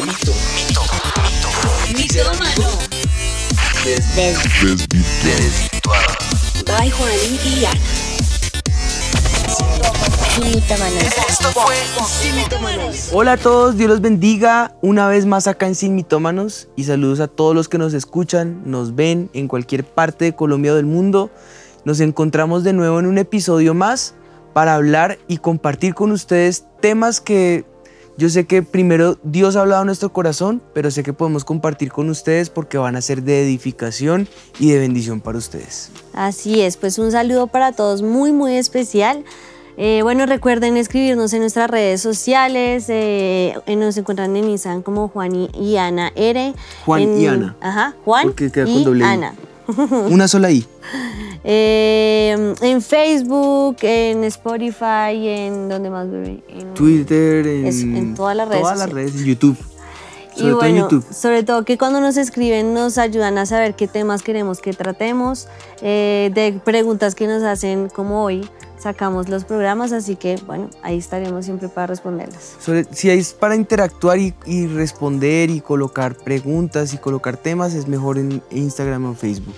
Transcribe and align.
Mito. 0.00 0.32
Mitómano. 1.94 2.78
By 6.66 6.90
Juan 6.90 7.10
y 7.44 7.64
Ana. 7.66 7.78
Hola 13.12 13.32
a 13.32 13.36
todos, 13.36 13.76
Dios 13.76 13.90
los 13.90 14.00
bendiga 14.00 14.74
una 14.80 15.08
vez 15.08 15.26
más 15.26 15.46
acá 15.46 15.66
en 15.66 15.74
Sin 15.74 15.94
Mitómanos 15.94 16.68
y 16.74 16.84
saludos 16.84 17.20
a 17.20 17.28
todos 17.28 17.54
los 17.54 17.68
que 17.68 17.76
nos 17.76 17.92
escuchan, 17.92 18.62
nos 18.64 18.94
ven 18.94 19.28
en 19.34 19.46
cualquier 19.46 19.84
parte 19.84 20.24
de 20.24 20.34
Colombia 20.34 20.72
o 20.72 20.76
del 20.76 20.86
mundo. 20.86 21.30
Nos 21.84 22.00
encontramos 22.00 22.64
de 22.64 22.72
nuevo 22.72 22.98
en 22.98 23.04
un 23.04 23.18
episodio 23.18 23.74
más 23.74 24.14
para 24.54 24.74
hablar 24.74 25.18
y 25.28 25.36
compartir 25.36 25.94
con 25.94 26.12
ustedes 26.12 26.64
temas 26.80 27.20
que 27.20 27.66
yo 28.16 28.28
sé 28.28 28.44
que 28.46 28.62
primero 28.62 29.18
Dios 29.22 29.56
ha 29.56 29.62
hablado 29.62 29.82
a 29.82 29.84
nuestro 29.84 30.12
corazón, 30.12 30.60
pero 30.74 30.90
sé 30.90 31.02
que 31.02 31.12
podemos 31.12 31.44
compartir 31.44 31.90
con 31.92 32.10
ustedes 32.10 32.50
porque 32.50 32.78
van 32.78 32.96
a 32.96 33.00
ser 33.00 33.22
de 33.22 33.42
edificación 33.42 34.28
y 34.58 34.70
de 34.70 34.78
bendición 34.78 35.20
para 35.20 35.38
ustedes. 35.38 35.90
Así 36.12 36.60
es, 36.60 36.76
pues 36.76 36.98
un 36.98 37.10
saludo 37.10 37.46
para 37.46 37.72
todos 37.72 38.02
muy, 38.02 38.32
muy 38.32 38.56
especial. 38.56 39.24
Eh, 39.78 40.00
bueno, 40.02 40.26
recuerden 40.26 40.76
escribirnos 40.76 41.32
en 41.32 41.40
nuestras 41.40 41.70
redes 41.70 42.02
sociales. 42.02 42.84
eh, 42.88 43.54
nos 43.66 43.96
encuentran 43.96 44.36
en 44.36 44.50
Instagram 44.50 44.82
como 44.82 45.08
Juan 45.08 45.34
y, 45.54 45.76
Ana 45.78 46.12
R. 46.14 46.52
Juan 46.84 47.00
En- 47.02 47.20
y 47.20 47.26
Ana. 47.26 47.56
Ajá, 47.62 47.94
Juan 48.04 48.26
Porque 48.26 48.50
queda 48.52 48.64
con 48.66 48.74
y 48.74 48.84
doble 48.84 49.04
I. 49.04 49.08
Ana. 49.08 49.34
Una 50.10 50.28
sola 50.28 50.50
I. 50.50 50.66
Eh, 51.44 52.54
en 52.60 52.82
Facebook, 52.82 53.76
en 53.82 54.24
Spotify, 54.24 55.12
en 55.28 55.68
donde 55.68 55.90
más 55.90 56.10
bebé. 56.10 56.42
En- 56.48 56.74
Twitter, 56.74 57.46
en, 57.46 58.14
todas 58.14 58.36
las 58.36 58.48
redes 58.48 58.62
Todas 58.62 58.78
las 58.78 58.90
redes, 58.90 59.14
en 59.16 59.24
YouTube. 59.24 59.56
Y 60.34 60.40
Sobre 60.40 60.50
todo 60.52 60.64
en 60.64 60.72
bueno, 60.72 60.88
YouTube. 60.90 61.12
sobre 61.14 61.42
todo 61.42 61.64
que 61.64 61.76
cuando 61.76 62.00
nos 62.00 62.16
escriben 62.16 62.72
nos 62.72 62.96
ayudan 62.96 63.36
a 63.36 63.44
saber 63.44 63.74
qué 63.74 63.86
temas 63.86 64.22
queremos 64.22 64.60
que 64.60 64.72
tratemos, 64.72 65.46
eh, 65.82 66.30
de 66.34 66.58
preguntas 66.64 67.14
que 67.14 67.26
nos 67.26 67.42
hacen 67.42 67.90
como 67.90 68.24
hoy, 68.24 68.48
sacamos 68.78 69.28
los 69.28 69.44
programas, 69.44 69.92
así 69.92 70.16
que 70.16 70.36
bueno, 70.46 70.70
ahí 70.82 70.96
estaremos 70.96 71.44
siempre 71.44 71.68
para 71.68 71.88
responderlas. 71.88 72.56
Sobre- 72.60 72.84
si 72.92 73.10
es 73.10 73.34
para 73.34 73.56
interactuar 73.56 74.18
y, 74.18 74.32
y 74.46 74.68
responder 74.68 75.50
y 75.50 75.60
colocar 75.60 76.14
preguntas 76.16 76.94
y 76.94 76.98
colocar 76.98 77.36
temas, 77.36 77.74
es 77.74 77.86
mejor 77.86 78.16
en 78.18 78.42
Instagram 78.50 79.04
o 79.04 79.08
en 79.10 79.16
Facebook. 79.16 79.54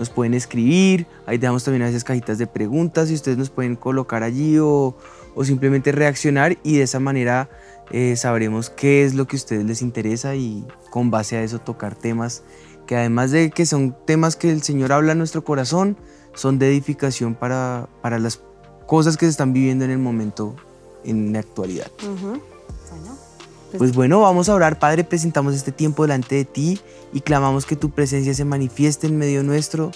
Nos 0.00 0.08
pueden 0.08 0.32
escribir, 0.32 1.06
ahí 1.26 1.36
dejamos 1.36 1.62
también 1.62 1.82
a 1.82 1.86
veces 1.86 2.04
cajitas 2.04 2.38
de 2.38 2.46
preguntas 2.46 3.10
y 3.10 3.14
ustedes 3.14 3.36
nos 3.36 3.50
pueden 3.50 3.76
colocar 3.76 4.22
allí 4.22 4.56
o, 4.58 4.96
o 5.34 5.44
simplemente 5.44 5.92
reaccionar 5.92 6.56
y 6.62 6.78
de 6.78 6.84
esa 6.84 7.00
manera 7.00 7.50
eh, 7.90 8.16
sabremos 8.16 8.70
qué 8.70 9.04
es 9.04 9.12
lo 9.12 9.26
que 9.26 9.36
a 9.36 9.38
ustedes 9.38 9.66
les 9.66 9.82
interesa 9.82 10.34
y 10.36 10.66
con 10.90 11.10
base 11.10 11.36
a 11.36 11.42
eso 11.42 11.58
tocar 11.58 11.94
temas 11.94 12.44
que 12.86 12.96
además 12.96 13.30
de 13.30 13.50
que 13.50 13.66
son 13.66 13.94
temas 14.06 14.36
que 14.36 14.50
el 14.50 14.62
Señor 14.62 14.90
habla 14.90 15.12
en 15.12 15.18
nuestro 15.18 15.44
corazón, 15.44 15.98
son 16.32 16.58
de 16.58 16.70
edificación 16.70 17.34
para, 17.34 17.90
para 18.00 18.18
las 18.18 18.40
cosas 18.86 19.18
que 19.18 19.26
se 19.26 19.30
están 19.32 19.52
viviendo 19.52 19.84
en 19.84 19.90
el 19.90 19.98
momento, 19.98 20.56
en 21.04 21.34
la 21.34 21.40
actualidad. 21.40 21.90
Bueno, 22.00 23.29
Pues 23.78 23.94
bueno, 23.94 24.20
vamos 24.20 24.48
a 24.48 24.54
orar, 24.54 24.78
Padre, 24.78 25.04
presentamos 25.04 25.54
este 25.54 25.72
tiempo 25.72 26.02
delante 26.02 26.34
de 26.34 26.44
ti 26.44 26.80
y 27.12 27.20
clamamos 27.20 27.66
que 27.66 27.76
tu 27.76 27.90
presencia 27.90 28.34
se 28.34 28.44
manifieste 28.44 29.06
en 29.06 29.18
medio 29.18 29.42
nuestro. 29.42 29.90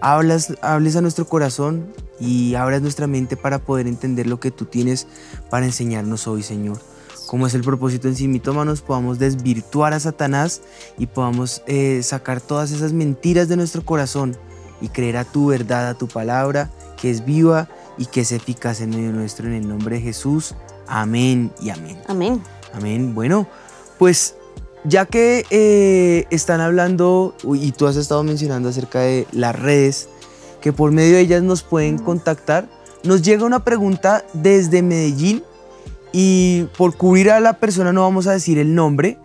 Hablas, 0.00 0.54
hables 0.62 0.96
a 0.96 1.00
nuestro 1.00 1.26
corazón 1.26 1.92
y 2.20 2.54
abras 2.54 2.82
nuestra 2.82 3.06
mente 3.06 3.36
para 3.36 3.58
poder 3.58 3.86
entender 3.86 4.26
lo 4.26 4.40
que 4.40 4.50
tú 4.50 4.64
tienes 4.64 5.06
para 5.50 5.66
enseñarnos 5.66 6.26
hoy, 6.26 6.42
Señor. 6.42 6.78
Como 7.26 7.46
es 7.46 7.54
el 7.54 7.62
propósito 7.62 8.08
en 8.08 8.16
sí, 8.16 8.40
podamos 8.86 9.18
desvirtuar 9.18 9.92
a 9.92 10.00
Satanás 10.00 10.62
y 10.96 11.06
podamos 11.06 11.62
eh, 11.66 12.00
sacar 12.02 12.40
todas 12.40 12.70
esas 12.70 12.94
mentiras 12.94 13.48
de 13.48 13.56
nuestro 13.56 13.84
corazón 13.84 14.34
y 14.80 14.88
creer 14.88 15.18
a 15.18 15.24
tu 15.24 15.48
verdad, 15.48 15.88
a 15.88 15.94
tu 15.94 16.08
palabra, 16.08 16.70
que 16.96 17.10
es 17.10 17.26
viva 17.26 17.68
y 17.98 18.06
que 18.06 18.22
es 18.22 18.32
eficaz 18.32 18.80
en 18.80 18.90
medio 18.90 19.12
nuestro. 19.12 19.46
En 19.46 19.52
el 19.52 19.68
nombre 19.68 19.96
de 19.96 20.02
Jesús. 20.02 20.54
Amén 20.86 21.52
y 21.60 21.68
amén. 21.68 21.98
amén. 22.06 22.40
Amén. 22.72 23.14
Bueno, 23.14 23.48
pues 23.98 24.36
ya 24.84 25.06
que 25.06 25.44
eh, 25.50 26.26
están 26.30 26.60
hablando 26.60 27.34
y 27.54 27.72
tú 27.72 27.86
has 27.86 27.96
estado 27.96 28.22
mencionando 28.22 28.68
acerca 28.68 29.00
de 29.00 29.26
las 29.32 29.58
redes, 29.58 30.08
que 30.60 30.72
por 30.72 30.92
medio 30.92 31.14
de 31.16 31.20
ellas 31.20 31.42
nos 31.42 31.62
pueden 31.62 31.98
contactar, 31.98 32.68
nos 33.04 33.22
llega 33.22 33.44
una 33.44 33.64
pregunta 33.64 34.24
desde 34.32 34.82
Medellín 34.82 35.42
y 36.12 36.64
por 36.76 36.96
cubrir 36.96 37.30
a 37.30 37.40
la 37.40 37.54
persona 37.54 37.92
no 37.92 38.02
vamos 38.02 38.26
a 38.26 38.32
decir 38.32 38.58
el 38.58 38.74
nombre. 38.74 39.18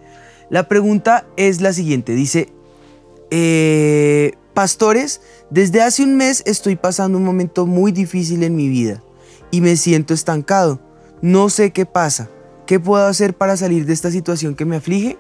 La 0.50 0.68
pregunta 0.68 1.26
es 1.38 1.62
la 1.62 1.74
siguiente, 1.74 2.14
dice, 2.14 2.50
eh, 3.32 4.34
pastores, 4.54 5.22
desde 5.50 5.82
hace 5.82 6.04
un 6.04 6.16
mes 6.16 6.44
estoy 6.46 6.76
pasando 6.76 7.18
un 7.18 7.24
momento 7.24 7.66
muy 7.66 7.92
difícil 7.92 8.44
en 8.44 8.56
mi 8.56 8.68
vida 8.68 9.02
y 9.50 9.62
me 9.62 9.76
siento 9.78 10.14
estancado. 10.14 10.80
No 11.22 11.50
sé 11.50 11.72
qué 11.72 11.86
pasa. 11.86 12.30
¿Qué 12.66 12.80
puedo 12.80 13.06
hacer 13.06 13.34
para 13.34 13.58
salir 13.58 13.86
de 13.86 13.94
esta 13.94 14.12
situación 14.12 14.56
que 14.56 14.66
me 14.66 14.78
aflige? 14.78 15.18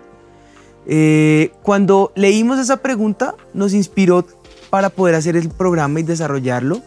Eh, 0.85 1.51
cuando 1.61 2.11
leímos 2.15 2.59
esa 2.59 2.77
pregunta 2.77 3.35
nos 3.53 3.73
inspiró 3.73 4.25
para 4.69 4.89
poder 4.89 5.15
hacer 5.15 5.35
el 5.35 5.49
programa 5.49 5.99
y 5.99 6.03
desarrollarlo. 6.03 6.81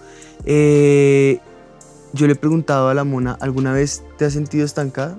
Eh, 0.44 1.40
yo 2.12 2.26
le 2.26 2.32
he 2.32 2.36
preguntado 2.36 2.88
a 2.88 2.94
la 2.94 3.04
mona, 3.04 3.36
¿alguna 3.40 3.72
vez 3.72 4.02
te 4.16 4.24
has 4.24 4.32
sentido 4.32 4.64
estancada? 4.64 5.18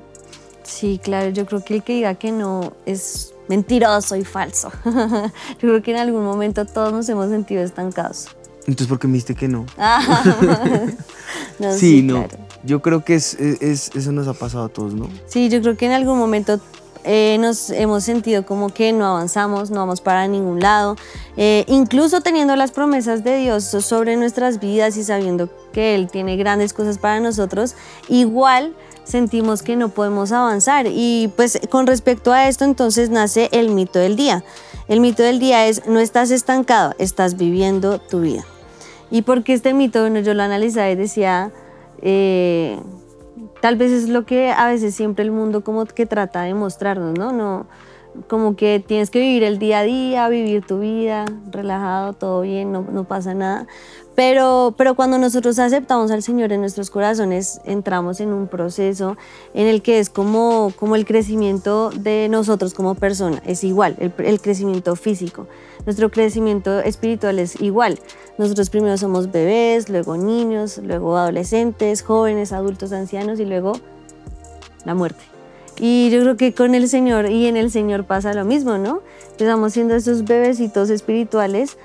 Sí, 0.63 0.99
claro, 1.01 1.29
yo 1.29 1.45
creo 1.45 1.63
que 1.63 1.75
el 1.75 1.83
que 1.83 1.93
diga 1.93 2.15
que 2.15 2.31
no 2.31 2.73
es 2.85 3.33
mentiroso 3.47 4.15
y 4.15 4.25
falso. 4.25 4.71
yo 4.85 5.31
creo 5.59 5.81
que 5.81 5.91
en 5.91 5.97
algún 5.97 6.23
momento 6.23 6.65
todos 6.65 6.91
nos 6.91 7.07
hemos 7.09 7.29
sentido 7.29 7.63
estancados. 7.63 8.27
Entonces, 8.61 8.87
¿por 8.87 8.99
qué 8.99 9.07
me 9.07 9.13
dijiste 9.13 9.35
que 9.35 9.47
no? 9.47 9.65
No, 11.59 11.73
sí, 11.73 12.03
no. 12.03 12.27
claro. 12.27 12.46
Yo 12.63 12.81
creo 12.81 13.03
que 13.03 13.15
es, 13.15 13.33
es- 13.35 13.61
es- 13.61 13.91
eso 13.95 14.11
nos 14.11 14.27
ha 14.27 14.33
pasado 14.33 14.65
a 14.65 14.69
todos, 14.69 14.93
¿no? 14.93 15.07
Sí, 15.27 15.49
yo 15.49 15.61
creo 15.61 15.77
que 15.77 15.85
en 15.85 15.91
algún 15.93 16.17
momento 16.17 16.59
eh, 17.09 17.37
nos 17.39 17.69
hemos 17.69 18.03
sentido 18.03 18.45
como 18.45 18.67
que 18.69 18.91
no 18.91 19.05
avanzamos, 19.05 19.71
no 19.71 19.79
vamos 19.79 20.01
para 20.01 20.27
ningún 20.27 20.59
lado, 20.59 20.95
Eh, 21.39 21.63
incluso 21.67 22.21
teniendo 22.21 22.55
las 22.55 22.71
promesas 22.71 23.23
de 23.23 23.37
Dios 23.37 23.63
sobre 23.63 24.17
nuestras 24.17 24.59
vidas 24.59 24.97
y 24.97 25.03
sabiendo 25.03 25.47
que 25.71 25.93
Él 25.95 26.09
tiene 26.11 26.35
grandes 26.35 26.73
cosas 26.73 26.97
para 26.97 27.19
nosotros, 27.19 27.75
igual 28.09 28.73
sentimos 29.03 29.61
que 29.61 29.75
no 29.75 29.89
podemos 29.89 30.31
avanzar. 30.31 30.87
Y 30.89 31.31
pues 31.37 31.59
con 31.69 31.85
respecto 31.85 32.33
a 32.33 32.47
esto 32.49 32.65
entonces 32.65 33.09
nace 33.11 33.49
el 33.51 33.69
mito 33.69 33.99
del 33.99 34.15
día. 34.15 34.43
El 34.87 34.99
mito 34.99 35.21
del 35.21 35.37
día 35.39 35.67
es, 35.67 35.85
no 35.85 35.99
estás 35.99 36.31
estancado, 36.31 36.95
estás 36.97 37.37
viviendo 37.37 37.99
tu 37.99 38.21
vida. 38.21 38.43
Y 39.11 39.21
porque 39.21 39.53
este 39.53 39.73
mito, 39.75 40.01
bueno, 40.01 40.19
yo 40.21 40.33
lo 40.33 40.41
analizaba 40.43 40.89
y 40.89 40.95
decía, 40.95 41.51
eh, 42.01 42.79
tal 43.61 43.75
vez 43.75 43.91
es 43.91 44.09
lo 44.09 44.25
que 44.25 44.51
a 44.51 44.67
veces 44.67 44.95
siempre 44.95 45.23
el 45.23 45.31
mundo 45.31 45.63
como 45.63 45.85
que 45.85 46.05
trata 46.05 46.43
de 46.43 46.53
mostrarnos, 46.53 47.17
¿no? 47.17 47.31
No, 47.31 47.67
como 48.27 48.55
que 48.55 48.83
tienes 48.85 49.09
que 49.09 49.19
vivir 49.19 49.43
el 49.43 49.59
día 49.59 49.79
a 49.79 49.83
día, 49.83 50.29
vivir 50.29 50.65
tu 50.65 50.79
vida, 50.79 51.25
relajado, 51.51 52.13
todo 52.13 52.41
bien, 52.41 52.71
no, 52.71 52.81
no 52.81 53.03
pasa 53.03 53.33
nada. 53.33 53.67
Pero, 54.17 54.73
pero 54.75 54.95
cuando 54.95 55.19
nosotros 55.19 55.59
aceptamos 55.59 56.09
al 56.09 56.23
Señor 56.23 56.51
en 56.51 56.61
nuestros 56.61 56.89
corazones, 56.89 57.61
entramos 57.65 58.19
en 58.19 58.33
un 58.33 58.47
proceso 58.47 59.15
en 59.53 59.67
el 59.67 59.83
que 59.83 59.99
es 59.99 60.09
como, 60.09 60.73
como 60.75 60.95
el 60.95 61.05
crecimiento 61.05 61.91
de 61.91 62.27
nosotros 62.27 62.73
como 62.73 62.95
persona, 62.95 63.43
es 63.45 63.63
igual, 63.63 63.95
el, 63.99 64.11
el 64.25 64.41
crecimiento 64.41 64.95
físico. 64.95 65.45
Nuestro 65.85 66.09
crecimiento 66.09 66.79
espiritual 66.79 67.37
es 67.37 67.61
igual. 67.61 67.99
Nosotros 68.39 68.71
primero 68.71 68.97
somos 68.97 69.31
bebés, 69.31 69.87
luego 69.87 70.17
niños, 70.17 70.79
luego 70.79 71.15
adolescentes, 71.15 72.01
jóvenes, 72.01 72.53
adultos, 72.53 72.93
ancianos 72.93 73.39
y 73.39 73.45
luego 73.45 73.73
la 74.83 74.95
muerte. 74.95 75.36
Y 75.79 76.09
yo 76.09 76.21
creo 76.21 76.37
que 76.37 76.53
con 76.53 76.73
el 76.75 76.87
Señor 76.89 77.29
y 77.29 77.45
en 77.47 77.55
el 77.57 77.69
Señor 77.71 78.05
pasa 78.05 78.33
lo 78.33 78.45
mismo, 78.45 78.77
¿no? 78.77 79.01
Empezamos 79.31 79.73
siendo 79.73 79.95
esos 79.95 80.23
bebecitos 80.25 80.89
espirituales 80.89 81.77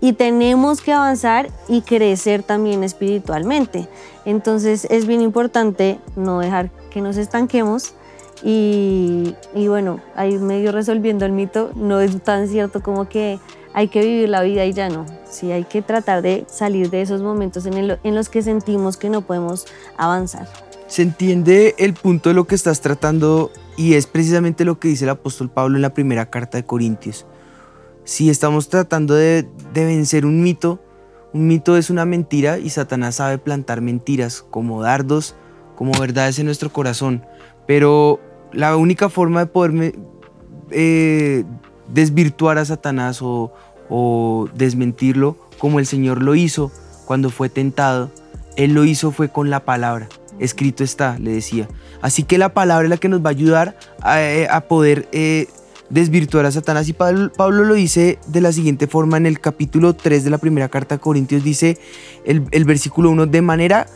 y 0.00 0.14
tenemos 0.14 0.80
que 0.80 0.92
avanzar 0.92 1.48
y 1.68 1.82
crecer 1.82 2.42
también 2.42 2.82
espiritualmente. 2.82 3.88
Entonces 4.24 4.86
es 4.90 5.06
bien 5.06 5.20
importante 5.20 6.00
no 6.16 6.40
dejar 6.40 6.70
que 6.90 7.00
nos 7.00 7.16
estanquemos 7.16 7.94
y, 8.42 9.34
y 9.54 9.68
bueno, 9.68 10.00
ahí 10.16 10.36
medio 10.38 10.72
resolviendo 10.72 11.24
el 11.24 11.32
mito, 11.32 11.70
no 11.76 12.00
es 12.00 12.20
tan 12.22 12.48
cierto 12.48 12.82
como 12.82 13.08
que 13.08 13.38
hay 13.72 13.88
que 13.88 14.00
vivir 14.00 14.28
la 14.28 14.42
vida 14.42 14.64
y 14.64 14.72
ya 14.72 14.88
no. 14.88 15.06
Sí, 15.30 15.52
hay 15.52 15.64
que 15.64 15.82
tratar 15.82 16.20
de 16.22 16.44
salir 16.48 16.90
de 16.90 17.02
esos 17.02 17.22
momentos 17.22 17.64
en, 17.66 17.74
el- 17.74 17.98
en 18.02 18.14
los 18.14 18.28
que 18.28 18.42
sentimos 18.42 18.96
que 18.96 19.08
no 19.08 19.20
podemos 19.20 19.66
avanzar. 19.96 20.48
Se 20.86 21.02
entiende 21.02 21.74
el 21.78 21.94
punto 21.94 22.28
de 22.28 22.34
lo 22.34 22.46
que 22.46 22.54
estás 22.54 22.80
tratando 22.80 23.50
y 23.76 23.94
es 23.94 24.06
precisamente 24.06 24.64
lo 24.64 24.78
que 24.78 24.88
dice 24.88 25.04
el 25.04 25.10
apóstol 25.10 25.50
Pablo 25.50 25.76
en 25.76 25.82
la 25.82 25.94
primera 25.94 26.30
carta 26.30 26.58
de 26.58 26.64
Corintios. 26.64 27.26
Si 28.04 28.30
estamos 28.30 28.68
tratando 28.68 29.14
de, 29.14 29.48
de 29.74 29.84
vencer 29.84 30.24
un 30.24 30.42
mito, 30.42 30.80
un 31.32 31.48
mito 31.48 31.76
es 31.76 31.90
una 31.90 32.04
mentira 32.04 32.58
y 32.58 32.70
Satanás 32.70 33.16
sabe 33.16 33.38
plantar 33.38 33.80
mentiras 33.80 34.44
como 34.48 34.80
dardos, 34.80 35.34
como 35.74 35.92
verdades 35.98 36.38
en 36.38 36.46
nuestro 36.46 36.72
corazón. 36.72 37.26
Pero 37.66 38.20
la 38.52 38.76
única 38.76 39.08
forma 39.08 39.40
de 39.40 39.46
poder 39.46 39.94
eh, 40.70 41.44
desvirtuar 41.92 42.58
a 42.58 42.64
Satanás 42.64 43.20
o, 43.22 43.52
o 43.88 44.48
desmentirlo 44.54 45.36
como 45.58 45.78
el 45.80 45.86
Señor 45.86 46.22
lo 46.22 46.36
hizo 46.36 46.70
cuando 47.06 47.30
fue 47.30 47.48
tentado. 47.48 48.10
Él 48.56 48.72
lo 48.72 48.84
hizo 48.84 49.10
fue 49.10 49.28
con 49.28 49.50
la 49.50 49.64
palabra. 49.64 50.08
Escrito 50.38 50.84
está, 50.84 51.18
le 51.18 51.32
decía. 51.32 51.68
Así 52.02 52.22
que 52.22 52.38
la 52.38 52.52
palabra 52.52 52.84
es 52.84 52.90
la 52.90 52.96
que 52.96 53.08
nos 53.08 53.24
va 53.24 53.30
a 53.30 53.32
ayudar 53.32 53.78
a, 54.02 54.22
eh, 54.22 54.48
poder 54.68 55.08
eh, 55.12 55.48
desvirtuar 55.90 56.46
a 56.46 56.50
Satanás. 56.50 56.88
Y 56.88 56.92
Pablo, 56.92 57.30
lo 57.64 57.74
dice 57.74 58.18
de 58.26 58.40
la 58.40 58.52
siguiente 58.52 58.86
forma 58.86 59.16
en 59.16 59.26
el 59.26 59.40
capítulo 59.40 59.94
3 59.94 60.24
de 60.24 60.30
la 60.30 60.38
primera 60.38 60.68
carta 60.68 60.96
a 60.96 60.98
Corintios. 60.98 61.42
Dice 61.42 61.78
el, 62.24 62.44
el 62.50 62.64
versículo 62.64 63.10
1, 63.10 63.26
de 63.26 63.42
manera 63.42 63.86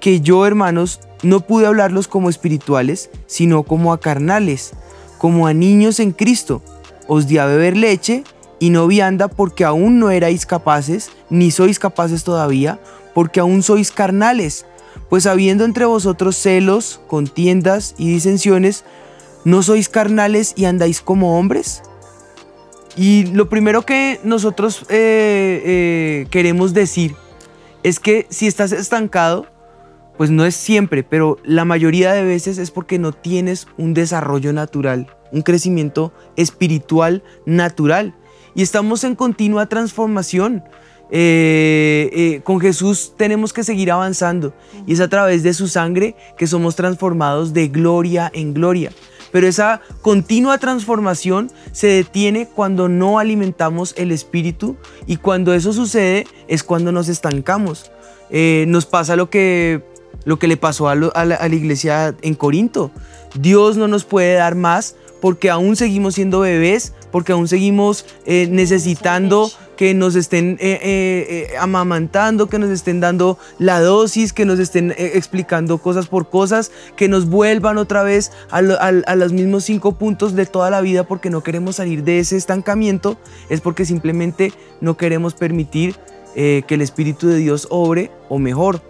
que 0.00 0.20
yo, 0.20 0.46
hermanos, 0.46 1.00
no 1.22 1.40
pude 1.40 1.66
hablarlos 1.66 2.08
como 2.08 2.28
espirituales, 2.28 3.10
sino 3.26 3.62
como 3.62 3.92
a 3.92 4.00
carnales, 4.00 4.72
como 5.18 5.46
a 5.46 5.54
niños 5.54 6.00
en 6.00 6.12
Cristo. 6.12 6.62
Os 7.06 7.26
di 7.26 7.38
a 7.38 7.46
beber 7.46 7.76
leche 7.76 8.24
y 8.58 8.70
no 8.70 8.86
vianda 8.86 9.28
porque 9.28 9.64
aún 9.64 9.98
no 9.98 10.10
erais 10.10 10.46
capaces, 10.46 11.10
ni 11.30 11.50
sois 11.50 11.78
capaces 11.78 12.24
todavía, 12.24 12.80
porque 13.14 13.40
aún 13.40 13.62
sois 13.62 13.90
carnales. 13.90 14.66
Pues 15.08 15.26
habiendo 15.26 15.64
entre 15.64 15.84
vosotros 15.84 16.36
celos, 16.36 17.00
contiendas 17.06 17.94
y 17.98 18.10
disensiones, 18.10 18.84
¿no 19.44 19.62
sois 19.62 19.88
carnales 19.88 20.54
y 20.56 20.64
andáis 20.64 21.00
como 21.00 21.38
hombres? 21.38 21.82
Y 22.96 23.26
lo 23.26 23.48
primero 23.48 23.82
que 23.82 24.20
nosotros 24.22 24.82
eh, 24.88 25.62
eh, 25.64 26.26
queremos 26.30 26.74
decir 26.74 27.14
es 27.82 27.98
que 27.98 28.26
si 28.30 28.46
estás 28.46 28.72
estancado, 28.72 29.46
pues 30.16 30.30
no 30.30 30.44
es 30.44 30.54
siempre, 30.54 31.02
pero 31.02 31.38
la 31.42 31.64
mayoría 31.64 32.12
de 32.12 32.24
veces 32.24 32.58
es 32.58 32.70
porque 32.70 32.98
no 32.98 33.12
tienes 33.12 33.66
un 33.78 33.94
desarrollo 33.94 34.52
natural, 34.52 35.08
un 35.32 35.42
crecimiento 35.42 36.12
espiritual 36.36 37.22
natural 37.46 38.14
y 38.54 38.62
estamos 38.62 39.04
en 39.04 39.14
continua 39.14 39.68
transformación. 39.68 40.62
Eh, 41.14 42.08
eh, 42.14 42.40
con 42.42 42.58
Jesús 42.58 43.12
tenemos 43.18 43.52
que 43.52 43.64
seguir 43.64 43.92
avanzando 43.92 44.54
y 44.86 44.94
es 44.94 45.00
a 45.00 45.08
través 45.08 45.42
de 45.42 45.52
su 45.52 45.68
sangre 45.68 46.16
que 46.38 46.46
somos 46.46 46.74
transformados 46.74 47.52
de 47.52 47.68
gloria 47.68 48.30
en 48.32 48.54
gloria. 48.54 48.92
Pero 49.30 49.46
esa 49.46 49.82
continua 50.00 50.56
transformación 50.56 51.50
se 51.72 51.88
detiene 51.88 52.48
cuando 52.48 52.88
no 52.88 53.18
alimentamos 53.18 53.92
el 53.98 54.10
espíritu 54.10 54.76
y 55.06 55.18
cuando 55.18 55.52
eso 55.52 55.74
sucede 55.74 56.26
es 56.48 56.62
cuando 56.62 56.92
nos 56.92 57.10
estancamos. 57.10 57.90
Eh, 58.30 58.64
nos 58.68 58.86
pasa 58.86 59.14
lo 59.14 59.28
que, 59.28 59.84
lo 60.24 60.38
que 60.38 60.48
le 60.48 60.56
pasó 60.56 60.88
a, 60.88 60.92
a 60.92 61.24
la 61.26 61.54
iglesia 61.54 62.14
en 62.22 62.34
Corinto. 62.34 62.90
Dios 63.38 63.76
no 63.76 63.86
nos 63.86 64.04
puede 64.04 64.32
dar 64.34 64.54
más 64.54 64.96
porque 65.20 65.50
aún 65.50 65.76
seguimos 65.76 66.14
siendo 66.14 66.40
bebés, 66.40 66.94
porque 67.12 67.32
aún 67.32 67.46
seguimos 67.46 68.06
eh, 68.24 68.48
necesitando 68.50 69.52
que 69.76 69.94
nos 69.94 70.16
estén 70.16 70.56
eh, 70.60 70.78
eh, 70.82 71.56
amamantando, 71.60 72.48
que 72.48 72.58
nos 72.58 72.70
estén 72.70 73.00
dando 73.00 73.38
la 73.58 73.80
dosis, 73.80 74.32
que 74.32 74.44
nos 74.44 74.58
estén 74.58 74.94
explicando 74.96 75.78
cosas 75.78 76.08
por 76.08 76.28
cosas, 76.30 76.72
que 76.96 77.08
nos 77.08 77.26
vuelvan 77.26 77.78
otra 77.78 78.02
vez 78.02 78.32
a, 78.50 78.58
a, 78.58 79.16
los 79.16 79.32
mismos 79.32 79.64
cinco 79.64 79.92
puntos 79.92 80.34
de 80.34 80.46
toda 80.46 80.70
la 80.70 80.80
vida 80.80 81.04
porque 81.04 81.30
no 81.30 81.42
queremos 81.42 81.76
salir 81.76 82.02
de 82.02 82.18
ese 82.18 82.36
estancamiento, 82.36 83.18
es 83.48 83.60
porque 83.60 83.84
simplemente 83.84 84.52
no 84.80 84.96
queremos 84.96 85.34
permitir 85.34 85.96
que 86.34 86.64
el 86.66 86.80
Espíritu 86.80 87.28
de 87.28 87.36
Dios 87.36 87.66
obre 87.68 88.10
o 88.30 88.38
mejor, 88.38 88.80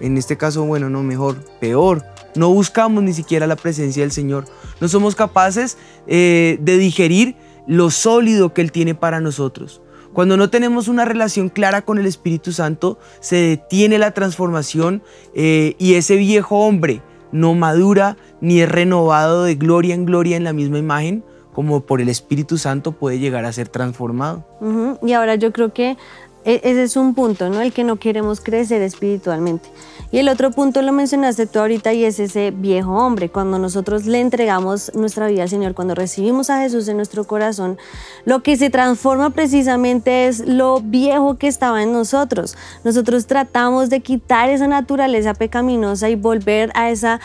en 0.00 0.16
este 0.16 0.36
caso, 0.36 0.64
bueno, 0.64 0.88
no 0.88 1.02
mejor, 1.02 1.42
peor, 1.58 2.04
no 2.36 2.50
buscamos 2.50 3.02
ni 3.02 3.12
siquiera 3.12 3.48
la 3.48 3.56
presencia 3.56 4.02
del 4.04 4.12
Señor. 4.12 4.44
No 4.80 4.88
somos 4.88 5.16
capaces 5.16 5.76
de 6.06 6.58
digerir 6.78 7.34
lo 7.66 7.90
sólido 7.90 8.52
que 8.52 8.60
Él 8.62 8.72
tiene 8.72 8.94
para 8.94 9.20
nosotros. 9.20 9.80
Cuando 10.12 10.36
no 10.36 10.48
tenemos 10.48 10.86
una 10.86 11.04
relación 11.04 11.48
clara 11.48 11.82
con 11.82 11.98
el 11.98 12.06
Espíritu 12.06 12.52
Santo, 12.52 12.98
se 13.20 13.36
detiene 13.36 13.98
la 13.98 14.12
transformación 14.12 15.02
eh, 15.34 15.74
y 15.78 15.94
ese 15.94 16.16
viejo 16.16 16.60
hombre 16.60 17.02
no 17.32 17.54
madura 17.54 18.16
ni 18.40 18.60
es 18.60 18.68
renovado 18.68 19.42
de 19.42 19.56
gloria 19.56 19.94
en 19.94 20.06
gloria 20.06 20.36
en 20.36 20.44
la 20.44 20.52
misma 20.52 20.78
imagen, 20.78 21.24
como 21.52 21.80
por 21.80 22.00
el 22.00 22.08
Espíritu 22.08 22.58
Santo 22.58 22.92
puede 22.92 23.18
llegar 23.18 23.44
a 23.44 23.52
ser 23.52 23.68
transformado. 23.68 24.44
Y 25.02 25.12
ahora 25.12 25.34
yo 25.34 25.52
creo 25.52 25.72
que 25.72 25.96
e, 26.44 26.60
ese 26.64 26.82
es 26.82 26.96
un 26.96 27.14
punto, 27.14 27.48
¿no? 27.48 27.60
El 27.60 27.72
que 27.72 27.84
no 27.84 27.96
queremos 27.96 28.40
crecer 28.40 28.82
espiritualmente. 28.82 29.68
Y 30.14 30.18
el 30.18 30.28
otro 30.28 30.52
punto 30.52 30.80
lo 30.82 30.92
mencionaste 30.92 31.46
tú 31.46 31.58
ahorita 31.58 31.92
y 31.92 32.04
es 32.04 32.20
ese 32.20 32.52
viejo 32.52 32.92
hombre. 32.92 33.30
Cuando 33.30 33.58
nosotros 33.58 34.06
le 34.06 34.20
entregamos 34.20 34.94
nuestra 34.94 35.26
vida 35.26 35.42
al 35.42 35.48
Señor, 35.48 35.74
cuando 35.74 35.96
recibimos 35.96 36.50
a 36.50 36.60
Jesús 36.60 36.86
en 36.86 36.98
nuestro 36.98 37.24
corazón, 37.24 37.78
lo 38.24 38.42
que 38.42 38.56
se 38.56 38.70
transforma 38.70 39.30
precisamente 39.30 40.28
es 40.28 40.46
lo 40.46 40.80
viejo 40.80 41.36
que 41.36 41.48
estaba 41.48 41.82
en 41.82 41.92
nosotros. 41.92 42.56
Nosotros 42.84 43.26
tratamos 43.26 43.90
de 43.90 44.00
quitar 44.00 44.50
esa 44.50 44.68
naturaleza 44.68 45.34
pecaminosa 45.34 46.08
y 46.08 46.14
volver 46.14 46.70
a 46.74 46.90
esa, 46.90 47.20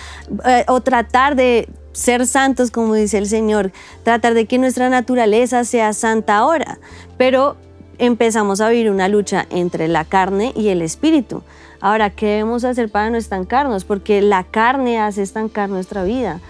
eh, 0.45 0.65
o 0.67 0.81
tratar 0.81 1.35
de 1.35 1.69
ser 1.91 2.25
santos, 2.25 2.71
como 2.71 2.95
dice 2.95 3.17
el 3.17 3.27
Señor, 3.27 3.71
tratar 4.03 4.33
de 4.33 4.45
que 4.45 4.57
nuestra 4.57 4.89
naturaleza 4.89 5.63
sea 5.63 5.93
santa 5.93 6.37
ahora. 6.37 6.79
Pero 7.17 7.55
empezamos 7.99 8.61
a 8.61 8.69
vivir 8.69 8.89
una 8.89 9.07
lucha 9.07 9.45
entre 9.51 9.87
la 9.87 10.05
carne 10.05 10.53
y 10.55 10.69
el 10.69 10.81
espíritu. 10.81 11.43
Ahora, 11.81 12.09
¿qué 12.09 12.25
debemos 12.25 12.63
hacer 12.63 12.89
para 12.89 13.09
no 13.09 13.17
estancarnos? 13.17 13.85
Porque 13.85 14.21
la 14.21 14.43
carne 14.43 14.99
hace 14.99 15.21
estancar 15.21 15.69
nuestra 15.69 16.03
vida. 16.03 16.41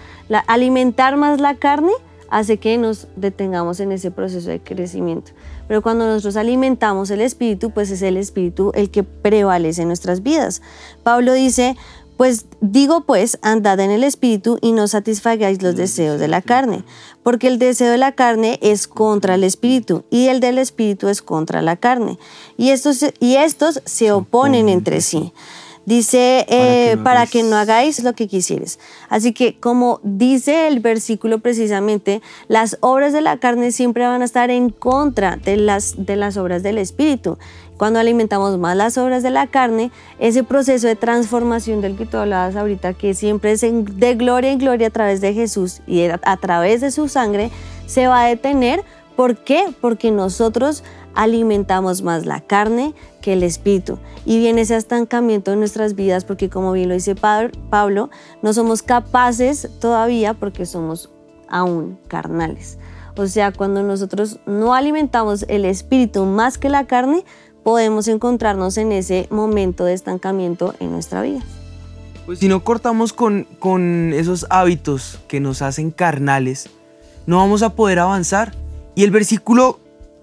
alimentar 0.46 1.16
más 1.16 1.40
la 1.40 1.56
carne 1.56 1.92
hace 2.30 2.58
que 2.58 2.78
nos 2.78 3.08
detengamos 3.16 3.80
en 3.80 3.92
ese 3.92 4.10
proceso 4.10 4.48
de 4.48 4.60
crecimiento. 4.60 5.32
Pero 5.68 5.82
cuando 5.82 6.06
nosotros 6.06 6.36
alimentamos 6.36 7.10
el 7.10 7.20
espíritu, 7.20 7.70
pues 7.70 7.90
es 7.90 8.02
el 8.02 8.16
espíritu 8.16 8.72
el 8.74 8.90
que 8.90 9.02
prevalece 9.02 9.82
en 9.82 9.88
nuestras 9.88 10.22
vidas. 10.22 10.62
Pablo 11.02 11.32
dice, 11.32 11.76
pues 12.20 12.44
digo 12.60 13.04
pues, 13.06 13.38
andad 13.40 13.80
en 13.80 13.90
el 13.90 14.04
espíritu 14.04 14.58
y 14.60 14.72
no 14.72 14.88
satisfagáis 14.88 15.62
los 15.62 15.74
deseos 15.74 16.20
de 16.20 16.28
la 16.28 16.42
carne, 16.42 16.84
porque 17.22 17.48
el 17.48 17.58
deseo 17.58 17.90
de 17.90 17.96
la 17.96 18.12
carne 18.12 18.58
es 18.60 18.86
contra 18.88 19.36
el 19.36 19.42
espíritu 19.42 20.04
y 20.10 20.26
el 20.26 20.40
del 20.40 20.58
espíritu 20.58 21.08
es 21.08 21.22
contra 21.22 21.62
la 21.62 21.76
carne. 21.76 22.18
Y 22.58 22.72
estos, 22.72 23.06
y 23.20 23.36
estos 23.36 23.80
se 23.86 24.12
oponen 24.12 24.68
entre 24.68 25.00
sí. 25.00 25.32
Dice, 25.90 26.46
para, 27.02 27.26
que, 27.26 27.42
no 27.42 27.56
eh, 27.56 27.62
hagáis 27.62 28.00
lo 28.04 28.12
que 28.12 28.28
quisieres. 28.28 28.78
Así 29.08 29.32
que 29.32 29.58
como 29.58 29.98
dice 30.04 30.68
el 30.68 30.78
versículo 30.78 31.40
precisamente, 31.40 32.22
las 32.46 32.78
obras 32.78 33.12
de 33.12 33.20
la 33.20 33.38
carne 33.38 33.72
siempre 33.72 34.06
van 34.06 34.22
a 34.22 34.24
estar 34.24 34.50
en 34.50 34.70
contra 34.70 35.34
de 35.34 35.56
las, 35.56 36.06
de 36.06 36.14
las 36.14 36.36
obras 36.36 36.62
del 36.62 36.78
Espíritu. 36.78 37.38
Cuando 37.76 37.98
alimentamos 37.98 38.56
más 38.56 38.76
las 38.76 38.98
obras 38.98 39.24
de 39.24 39.30
la 39.30 39.48
carne, 39.48 39.90
ese 40.20 40.44
proceso 40.44 40.86
de 40.86 40.94
transformación 40.94 41.80
del 41.80 41.96
que 41.96 42.06
tú 42.06 42.18
hablabas 42.18 42.54
ahorita, 42.54 42.94
que 42.94 43.12
siempre 43.14 43.50
es 43.50 43.62
de 43.62 44.14
gloria 44.14 44.52
en 44.52 44.60
gloria 44.60 44.86
a 44.86 44.90
través 44.90 45.20
de 45.20 45.34
Jesús 45.34 45.80
y 45.88 46.04
a 46.04 46.36
través 46.36 46.82
de 46.82 46.92
su 46.92 47.08
sangre, 47.08 47.50
se 47.86 48.06
va 48.06 48.22
a 48.22 48.28
detener. 48.28 48.84
¿Por 49.20 49.36
qué? 49.36 49.66
Porque 49.82 50.10
nosotros 50.10 50.82
alimentamos 51.14 52.00
más 52.00 52.24
la 52.24 52.40
carne 52.40 52.94
que 53.20 53.34
el 53.34 53.42
espíritu. 53.42 53.98
Y 54.24 54.38
viene 54.38 54.62
ese 54.62 54.76
estancamiento 54.76 55.52
en 55.52 55.58
nuestras 55.58 55.94
vidas 55.94 56.24
porque 56.24 56.48
como 56.48 56.72
bien 56.72 56.88
lo 56.88 56.94
dice 56.94 57.14
Pablo, 57.14 58.08
no 58.40 58.54
somos 58.54 58.80
capaces 58.80 59.68
todavía 59.78 60.32
porque 60.32 60.64
somos 60.64 61.10
aún 61.50 61.98
carnales. 62.08 62.78
O 63.14 63.26
sea, 63.26 63.52
cuando 63.52 63.82
nosotros 63.82 64.40
no 64.46 64.72
alimentamos 64.72 65.44
el 65.48 65.66
espíritu 65.66 66.24
más 66.24 66.56
que 66.56 66.70
la 66.70 66.86
carne, 66.86 67.22
podemos 67.62 68.08
encontrarnos 68.08 68.78
en 68.78 68.90
ese 68.90 69.28
momento 69.30 69.84
de 69.84 69.92
estancamiento 69.92 70.74
en 70.80 70.92
nuestra 70.92 71.20
vida. 71.20 71.40
Pues 72.24 72.38
si 72.38 72.48
no 72.48 72.64
cortamos 72.64 73.12
con, 73.12 73.46
con 73.58 74.14
esos 74.14 74.46
hábitos 74.48 75.20
que 75.28 75.40
nos 75.40 75.60
hacen 75.60 75.90
carnales, 75.90 76.70
no 77.26 77.36
vamos 77.36 77.62
a 77.62 77.74
poder 77.74 77.98
avanzar. 77.98 78.54
Y 78.94 79.04
el 79.04 79.10
versículo 79.10 79.80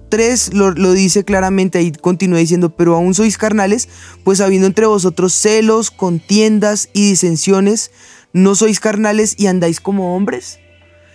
3 0.10 0.54
lo, 0.54 0.72
lo, 0.72 0.94
dice 0.94 1.24
claramente, 1.24 1.78
ahí 1.78 1.92
continúa 1.92 2.40
diciendo, 2.40 2.70
pero 2.70 2.96
aún 2.96 3.14
sois 3.14 3.38
carnales, 3.38 3.90
pues 4.24 4.42
habiendo 4.42 4.68
entre 4.68 4.86
vosotros 4.86 5.34
celos, 5.34 5.92
contiendas 5.92 6.90
y 6.94 7.10
disensiones, 7.10 7.92
¿no 8.34 8.56
sois 8.56 8.80
carnales 8.80 9.36
y 9.38 9.48
andáis 9.48 9.80
como 9.80 10.16
hombres? 10.16 10.60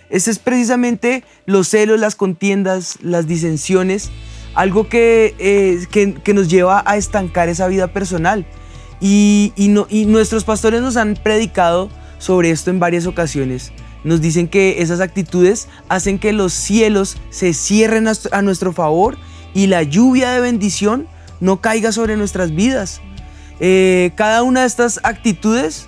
Ese 0.09 0.29
es 0.29 0.39
precisamente 0.39 1.23
los 1.45 1.67
celos, 1.69 1.99
las 1.99 2.15
contiendas, 2.15 2.97
las 3.01 3.27
disensiones 3.27 4.11
algo 4.53 4.87
eh, 4.91 5.85
que, 5.91 6.13
que, 6.13 6.33
nos 6.33 6.47
lleva 6.47 6.83
a 6.85 6.97
estancar 6.97 7.49
esa 7.49 7.67
vida 7.67 7.87
personal. 7.87 8.45
Y, 9.01 9.51
no, 9.57 9.85
y 9.89 10.05
nuestros 10.05 10.45
pastores 10.45 10.81
nos 10.81 10.95
han 10.95 11.15
predicado 11.15 11.89
sobre 12.19 12.51
esto 12.51 12.69
en 12.69 12.79
varias 12.79 13.05
ocasiones. 13.05 13.73
Nos 14.03 14.21
dicen 14.21 14.47
que 14.47 14.81
esas 14.81 14.99
actitudes 14.99 15.67
hacen 15.89 16.19
que 16.19 16.33
los 16.33 16.53
cielos 16.53 17.17
se 17.29 17.53
cierren 17.53 18.07
a 18.31 18.41
nuestro 18.41 18.73
favor 18.73 19.17
y 19.53 19.67
la 19.67 19.83
lluvia 19.83 20.31
de 20.31 20.41
bendición 20.41 21.07
no 21.39 21.61
caiga 21.61 21.91
sobre 21.91 22.17
nuestras 22.17 22.53
vidas. 22.53 23.01
Eh, 23.59 24.11
cada 24.15 24.43
una 24.43 24.61
de 24.61 24.67
estas 24.67 24.99
actitudes 25.03 25.87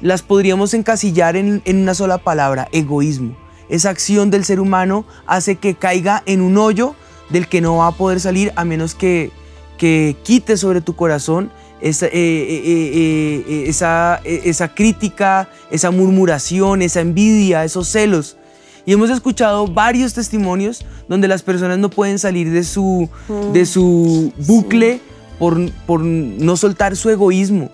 las 0.00 0.22
podríamos 0.22 0.74
encasillar 0.74 1.36
en, 1.36 1.62
en 1.64 1.82
una 1.82 1.94
sola 1.94 2.18
palabra, 2.18 2.68
egoísmo. 2.72 3.36
esa 3.68 3.90
acción 3.90 4.30
del 4.30 4.44
ser 4.44 4.60
humano 4.60 5.04
hace 5.26 5.56
que 5.56 5.74
caiga 5.74 6.22
en 6.26 6.40
un 6.40 6.56
hoyo 6.58 6.94
del 7.30 7.48
que 7.48 7.60
no 7.60 7.76
va 7.76 7.88
a 7.88 7.92
poder 7.92 8.20
salir 8.20 8.52
a 8.56 8.64
menos 8.64 8.94
que, 8.94 9.32
que 9.78 10.16
quite 10.22 10.56
sobre 10.56 10.80
tu 10.80 10.94
corazón 10.94 11.50
esa, 11.80 12.06
eh, 12.06 12.10
eh, 12.14 13.44
eh, 13.48 13.64
esa, 13.66 14.20
esa 14.24 14.74
crítica, 14.74 15.48
esa 15.70 15.90
murmuración, 15.90 16.82
esa 16.82 17.00
envidia, 17.00 17.64
esos 17.64 17.88
celos. 17.88 18.36
Y 18.84 18.92
hemos 18.92 19.10
escuchado 19.10 19.66
varios 19.66 20.14
testimonios 20.14 20.84
donde 21.08 21.28
las 21.28 21.42
personas 21.42 21.78
no 21.78 21.90
pueden 21.90 22.18
salir 22.18 22.50
de 22.50 22.62
su, 22.62 23.08
de 23.52 23.62
mm. 23.62 23.66
su 23.66 24.32
bucle 24.46 25.00
por, 25.38 25.70
por 25.86 26.02
no 26.02 26.56
soltar 26.56 26.96
su 26.96 27.10
egoísmo. 27.10 27.70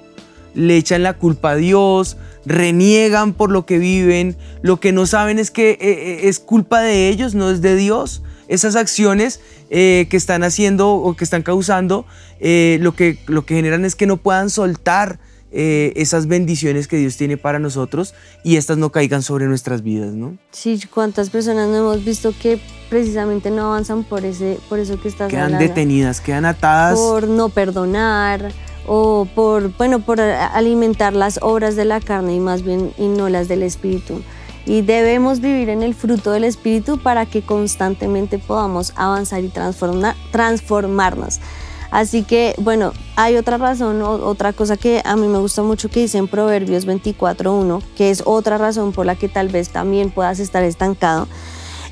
Le 0.54 0.76
echan 0.76 1.02
la 1.02 1.14
culpa 1.14 1.50
a 1.50 1.56
Dios, 1.56 2.16
reniegan 2.46 3.34
por 3.34 3.50
lo 3.50 3.66
que 3.66 3.78
viven, 3.78 4.36
lo 4.62 4.80
que 4.80 4.92
no 4.92 5.06
saben 5.06 5.38
es 5.38 5.50
que 5.50 6.20
es 6.24 6.38
culpa 6.40 6.80
de 6.80 7.08
ellos, 7.08 7.34
no 7.34 7.50
es 7.50 7.62
de 7.62 7.76
Dios 7.76 8.22
esas 8.52 8.76
acciones 8.76 9.40
eh, 9.70 10.06
que 10.10 10.16
están 10.16 10.44
haciendo 10.44 10.90
o 10.90 11.16
que 11.16 11.24
están 11.24 11.42
causando, 11.42 12.04
eh, 12.38 12.78
lo, 12.80 12.94
que, 12.94 13.18
lo 13.26 13.46
que 13.46 13.54
generan 13.54 13.84
es 13.84 13.94
que 13.94 14.06
no 14.06 14.18
puedan 14.18 14.50
soltar 14.50 15.18
eh, 15.50 15.92
esas 15.96 16.26
bendiciones 16.26 16.86
que 16.86 16.96
Dios 16.98 17.16
tiene 17.16 17.36
para 17.38 17.58
nosotros 17.58 18.14
y 18.44 18.56
estas 18.56 18.76
no 18.76 18.92
caigan 18.92 19.22
sobre 19.22 19.46
nuestras 19.46 19.82
vidas, 19.82 20.12
¿no? 20.12 20.36
Sí, 20.50 20.80
cuántas 20.92 21.30
personas 21.30 21.68
no 21.68 21.76
hemos 21.76 22.04
visto 22.04 22.34
que 22.40 22.60
precisamente 22.90 23.50
no 23.50 23.66
avanzan 23.66 24.04
por, 24.04 24.24
ese, 24.24 24.58
por 24.68 24.78
eso 24.78 25.00
que 25.00 25.08
estás 25.08 25.30
Quedan 25.30 25.58
detenidas, 25.58 26.20
quedan 26.20 26.44
atadas. 26.44 26.98
Por 26.98 27.28
no 27.28 27.48
perdonar 27.48 28.52
o 28.86 29.26
por, 29.34 29.74
bueno, 29.78 30.00
por 30.00 30.20
alimentar 30.20 31.14
las 31.14 31.38
obras 31.40 31.76
de 31.76 31.86
la 31.86 32.00
carne 32.00 32.34
y 32.34 32.40
más 32.40 32.62
bien 32.62 32.92
y 32.98 33.08
no 33.08 33.28
las 33.28 33.48
del 33.48 33.62
espíritu 33.62 34.22
y 34.66 34.82
debemos 34.82 35.40
vivir 35.40 35.68
en 35.68 35.82
el 35.82 35.94
fruto 35.94 36.30
del 36.30 36.44
Espíritu 36.44 36.98
para 36.98 37.26
que 37.26 37.42
constantemente 37.42 38.38
podamos 38.38 38.92
avanzar 38.96 39.42
y 39.42 39.48
transformar, 39.48 40.16
transformarnos. 40.30 41.40
Así 41.92 42.22
que, 42.22 42.54
bueno, 42.56 42.94
hay 43.16 43.36
otra 43.36 43.58
razón, 43.58 44.00
otra 44.00 44.54
cosa 44.54 44.78
que 44.78 45.02
a 45.04 45.14
mí 45.14 45.26
me 45.28 45.38
gusta 45.38 45.62
mucho 45.62 45.90
que 45.90 46.00
dice 46.00 46.16
en 46.16 46.26
Proverbios 46.26 46.86
24.1, 46.86 47.82
que 47.94 48.10
es 48.10 48.22
otra 48.24 48.56
razón 48.56 48.92
por 48.92 49.04
la 49.04 49.14
que 49.14 49.28
tal 49.28 49.48
vez 49.48 49.68
también 49.68 50.10
puedas 50.10 50.38
estar 50.38 50.64
estancado. 50.64 51.28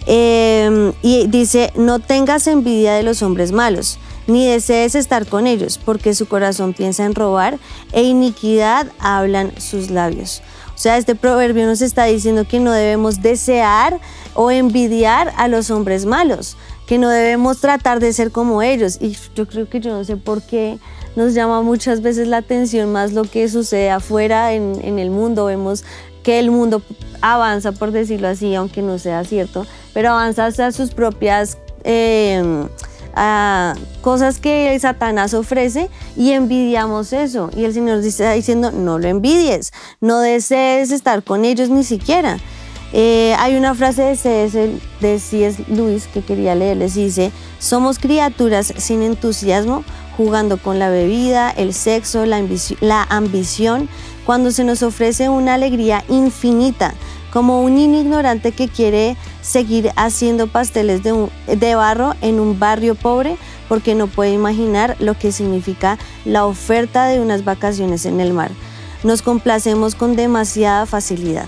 Em, 0.07 0.95
y 1.03 1.27
dice, 1.27 1.71
no 1.77 1.99
tengas 1.99 2.47
envidia 2.47 2.95
de 2.95 3.03
los 3.03 3.23
hombres 3.23 3.53
malos, 3.53 3.99
ni 4.27 4.47
desees 4.47 4.95
estar 4.95 5.27
con 5.27 5.47
ellos, 5.47 5.79
porque 5.79 6.15
su 6.15 6.27
corazón 6.27 6.73
piensa 6.73 7.05
en 7.05 7.15
robar 7.15 7.59
e 7.93 8.03
iniquidad 8.03 8.87
hablan 8.99 9.53
sus 9.61 9.91
labios. 9.91 10.41
O 10.81 10.83
sea, 10.83 10.97
este 10.97 11.15
proverbio 11.15 11.67
nos 11.67 11.83
está 11.83 12.07
diciendo 12.07 12.47
que 12.49 12.59
no 12.59 12.73
debemos 12.73 13.21
desear 13.21 14.01
o 14.33 14.51
envidiar 14.51 15.31
a 15.37 15.47
los 15.47 15.71
hombres 15.71 16.07
malos, 16.07 16.57
que 16.87 16.97
no 16.97 17.11
debemos 17.11 17.61
tratar 17.61 18.01
de 18.01 18.11
ser 18.15 18.31
como 18.31 18.63
ellos. 18.63 18.97
Y 18.99 19.15
yo 19.35 19.47
creo 19.47 19.69
que 19.69 19.81
yo 19.81 19.91
no 19.91 20.05
sé 20.05 20.17
por 20.17 20.41
qué 20.41 20.79
nos 21.17 21.35
llama 21.35 21.61
muchas 21.61 22.01
veces 22.01 22.29
la 22.29 22.39
atención 22.39 22.91
más 22.93 23.13
lo 23.13 23.25
que 23.25 23.47
sucede 23.51 23.91
afuera 23.91 24.55
en, 24.55 24.99
el 24.99 25.11
mundo. 25.11 25.45
Vemos 25.45 25.85
que 26.23 26.39
el 26.39 26.51
mundo 26.51 26.81
avanza, 27.21 27.73
por 27.73 27.91
decirlo 27.91 28.29
así, 28.29 28.55
aunque 28.55 28.81
no 28.81 28.99
sea 28.99 29.23
cierto, 29.25 29.67
pero 29.93 30.13
avanza 30.13 30.47
hacia 30.47 30.73
sus 30.73 30.93
propias... 30.93 31.59
Eh, 31.85 32.43
cosas 34.01 34.39
que 34.39 34.79
Satanás 34.79 35.35
ofrece 35.35 35.89
y 36.17 36.33
envidiamos 36.33 37.13
eso. 37.13 37.51
Y 37.57 37.65
el 37.65 37.75
Señor 37.75 37.99
está 37.99 38.33
diciendo, 38.33 38.71
no 38.73 38.99
lo 38.99 39.09
envidies, 39.09 39.73
no 40.01 40.21
desees 40.21 40.91
estar 40.91 41.23
con 41.23 41.45
ellos 41.45 41.69
ni 41.69 41.85
siquiera. 41.85 42.39
Eh, 42.93 43.35
hay 43.39 43.57
una 43.57 43.75
frase 43.75 44.03
de 44.03 44.17
C.S. 44.17 44.73
de 45.01 45.19
C.S. 45.21 45.65
Luis 45.69 46.09
que 46.09 46.23
quería 46.23 46.57
leerles, 46.57 46.95
dice, 46.95 47.31
somos 47.61 48.01
criaturas 48.01 48.73
sin 48.77 49.03
entusiasmo, 49.03 49.85
jugando 50.17 50.59
con 50.59 50.79
la 50.79 50.91
bebida, 50.91 51.51
el 51.51 51.73
sexo, 51.73 52.27
la, 52.27 52.45
la 52.81 53.05
ambición, 53.05 53.89
cuando 54.27 54.51
se 54.51 54.65
nos 54.65 54.83
ofrece 54.83 55.29
una 55.29 55.55
alegría 55.55 56.05
infinita, 56.09 56.95
como 57.33 57.63
un 57.63 57.77
niño 57.77 58.01
ignorante 58.01 58.51
que 58.51 58.69
quiere 58.69 59.17
seguir 59.43 59.91
haciendo 59.97 60.47
pasteles 60.47 61.03
de, 61.03 61.75
barro 61.75 62.15
en 62.21 62.41
un 62.41 62.59
barrio 62.59 62.95
pobre 62.95 63.37
porque 63.69 63.95
no 63.95 64.07
puede 64.07 64.33
imaginar 64.33 64.97
lo 64.99 65.15
que 65.15 65.33
significa 65.33 65.99
la 66.25 66.45
oferta 66.47 67.07
de 67.07 67.21
unas 67.21 67.45
vacaciones 67.45 68.05
en 68.07 68.21
el 68.21 68.33
mar. 68.33 68.51
Nos 69.05 69.23
complacemos 69.23 69.95
con 69.95 70.17
demasiada 70.17 70.87
facilidad. 70.87 71.47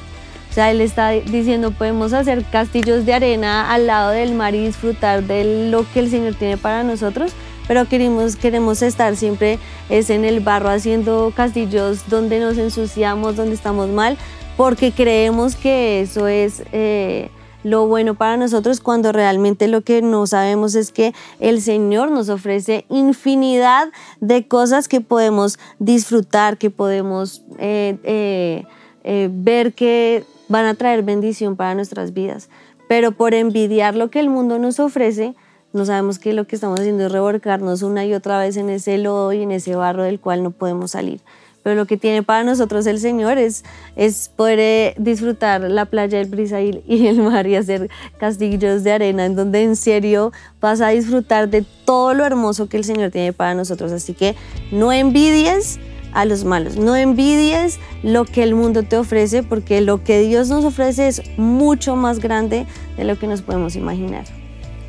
O 0.51 0.55
sea, 0.55 0.71
él 0.71 0.81
está 0.81 1.11
diciendo, 1.11 1.71
podemos 1.71 2.13
hacer 2.13 2.45
castillos 2.45 3.07
de 3.07 3.15
arena 3.15 3.73
al 3.73 3.87
lado 3.87 4.11
del 4.11 4.35
mar 4.35 4.55
y 4.55 4.67
disfrutar 4.67 5.23
de 5.23 5.71
lo 5.71 5.91
que 5.93 6.01
el 6.01 6.11
Señor 6.11 6.35
tiene 6.35 6.59
para 6.59 6.83
nosotros, 6.83 7.33
pero 7.67 7.89
queremos, 7.89 8.37
queremos 8.37 8.83
estar 8.83 9.17
siempre 9.17 9.59
es 9.89 10.11
en 10.11 10.25
el 10.25 10.41
barro 10.41 10.69
haciendo 10.69 11.33
castillos 11.35 12.03
donde 12.09 12.39
nos 12.39 12.59
ensuciamos, 12.59 13.37
donde 13.37 13.55
estamos 13.55 13.89
mal, 13.89 14.19
porque 14.57 14.93
creemos 14.93 15.57
que 15.57 16.03
eso 16.03 16.27
es 16.27 16.63
eh, 16.73 17.31
lo 17.65 17.87
bueno 17.87 18.15
para 18.15 18.37
nosotros 18.37 18.81
cuando 18.81 19.13
realmente 19.13 19.69
lo 19.69 19.83
que 19.83 20.03
no 20.03 20.27
sabemos 20.27 20.75
es 20.75 20.93
que 20.93 21.15
el 21.41 21.61
Señor 21.61 22.11
nos 22.11 22.29
ofrece 22.29 22.85
infinidad 22.89 23.89
de 24.21 24.47
cosas 24.49 24.89
que 24.89 25.01
podemos 25.01 25.59
disfrutar, 25.79 26.59
que 26.59 26.71
podemos 26.71 27.43
eh, 27.59 28.65
eh, 29.05 29.29
ver 29.33 29.75
que 29.75 30.25
van 30.49 30.67
a 30.67 30.75
traer 30.75 31.03
bendición 31.03 31.57
para 31.57 31.75
nuestras 31.75 32.13
vidas. 32.13 32.49
Pero 32.89 33.13
por 33.13 33.35
envidiar 33.35 33.95
lo 33.95 34.11
que 34.11 34.21
el 34.21 34.29
mundo 34.29 34.59
nos 34.59 34.81
ofrece, 34.81 35.35
no 35.73 35.87
sabemos 35.87 36.19
que 36.19 36.35
lo 36.35 36.47
que 36.47 36.57
estamos 36.57 36.81
haciendo 36.81 37.07
es 37.07 37.13
revolcarnos 37.13 37.83
una 37.83 38.05
y 38.05 38.13
otra 38.13 38.39
vez 38.39 38.57
en 38.57 38.69
ese 38.69 38.99
lodo 38.99 39.33
y 39.33 39.43
en 39.43 39.53
ese 39.53 39.75
barro 39.75 40.03
del 40.03 40.21
cual 40.21 40.43
no 40.43 40.51
podemos 40.51 40.91
salir 40.91 41.21
pero 41.63 41.77
lo 41.77 41.87
que 41.87 41.97
tiene 41.97 42.23
para 42.23 42.45
nosotros 42.45 42.87
el 42.87 42.99
Señor 42.99 43.39
es, 43.39 43.65
es 43.97 44.31
poder 44.35 44.59
eh, 44.59 44.95
disfrutar 44.99 45.61
la 45.63 45.87
playa, 45.87 46.21
el 46.21 46.29
brisa 46.29 46.61
y, 46.61 46.83
el 46.89 47.23
mar 47.23 47.47
y 47.47 47.57
hacer 47.57 47.89
castillos 48.19 48.85
de 48.85 48.93
arena 48.93 49.25
en 49.27 49.37
donde 49.37 49.63
en 49.63 49.77
serio 49.77 50.33
vas 50.61 50.81
a 50.81 50.89
disfrutar 50.89 51.49
de 51.49 51.65
todo 51.85 52.15
lo 52.15 52.25
hermoso 52.25 52.69
que 52.69 52.77
el 52.77 52.85
Señor 52.85 53.11
tiene 53.11 53.33
para 53.33 53.55
nosotros. 53.55 53.93
Así 53.93 54.15
que 54.15 54.35
no 54.71 54.93
envidies 54.93 55.79
a 56.13 56.25
los 56.27 56.45
malos, 56.45 56.77
no 56.77 56.95
envidies 56.95 57.79
lo 58.03 58.25
que 58.27 58.43
el 58.43 58.55
mundo 58.55 58.83
te 58.83 58.97
ofrece 58.97 59.43
porque 59.43 59.81
lo 59.81 60.05
que 60.05 60.21
Dios 60.21 60.49
nos 60.49 60.65
ofrece 60.65 61.09
es 61.09 61.23
mucho 61.39 61.97
más 61.97 62.19
grande 62.19 62.67
de 62.97 63.05
lo 63.05 63.19
que 63.19 63.27
nos 63.27 63.41
podemos 63.41 63.77
imaginar. 63.77 64.25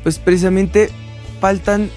Pues 0.02 0.18
precisamente 0.18 0.90
faltan 1.40 1.88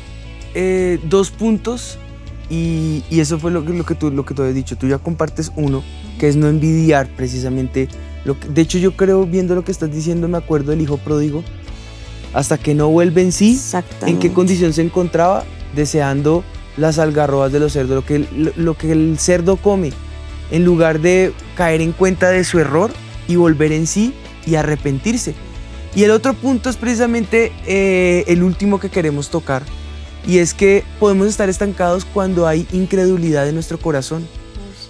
eh, 0.54 0.98
dos 1.04 1.30
puntos 1.30 2.00
y, 2.50 3.04
eso 3.12 3.40
fue 3.40 3.52
lo 3.52 3.66
que, 3.66 3.74
lo, 3.74 3.86
que 3.86 3.96
tú, 3.96 4.12
lo 4.12 4.26
que 4.26 4.34
tú 4.34 4.42
habías 4.42 4.56
dicho. 4.56 4.78
Tú 4.78 4.88
ya 4.88 4.98
compartes 4.98 5.52
uno, 5.56 5.84
que 6.20 6.28
es 6.28 6.36
no 6.36 6.48
envidiar 6.48 7.08
precisamente. 7.08 7.90
Lo 8.26 8.40
que, 8.40 8.48
de 8.48 8.62
hecho, 8.62 8.78
yo 8.78 8.96
creo, 8.96 9.26
viendo 9.26 9.56
lo 9.56 9.64
que 9.64 9.72
estás 9.72 9.92
diciendo, 9.92 10.28
me 10.28 10.38
acuerdo 10.38 10.72
del 10.72 10.82
hijo 10.82 10.98
pródigo. 10.98 11.44
Hasta 12.34 12.58
que 12.58 12.76
no 12.76 12.90
vuelve 12.90 13.22
en 13.22 13.32
sí, 13.32 13.60
en 14.06 14.20
qué 14.20 14.32
condición 14.32 14.74
se 14.74 14.82
encontraba, 14.82 15.44
deseando 15.76 16.44
las 16.76 17.00
algarrobas 17.00 17.52
de 17.52 17.60
los 17.60 17.74
cerdos, 17.74 17.96
lo 17.96 18.06
que, 18.06 18.54
lo, 18.56 18.78
que 18.78 18.92
el 18.92 19.18
cerdo 19.18 19.58
come, 19.58 19.92
en 20.52 20.64
lugar 20.64 21.00
de 21.00 21.34
caer 21.56 21.82
en 21.82 21.92
cuenta 21.92 22.30
de 22.30 22.44
su 22.44 22.60
error 22.60 22.92
y 23.28 23.36
volver 23.36 23.72
en 23.72 23.88
sí 23.88 24.14
y 24.46 24.56
arrepentirse. 24.56 25.34
Y 25.96 26.04
el 26.04 26.12
otro 26.12 26.34
punto 26.34 26.70
es 26.70 26.78
precisamente 26.78 27.52
eh, 27.66 28.24
el 28.28 28.44
último 28.44 28.80
que 28.80 28.90
queremos 28.90 29.30
tocar, 29.30 29.64
y 30.28 30.40
es 30.40 30.54
que 30.54 30.84
podemos 31.00 31.28
estar 31.28 31.48
estancados 31.48 32.04
cuando 32.04 32.48
hay 32.48 32.68
incredulidad 32.74 33.48
en 33.48 33.56
nuestro 33.56 33.80
corazón. 33.80 34.28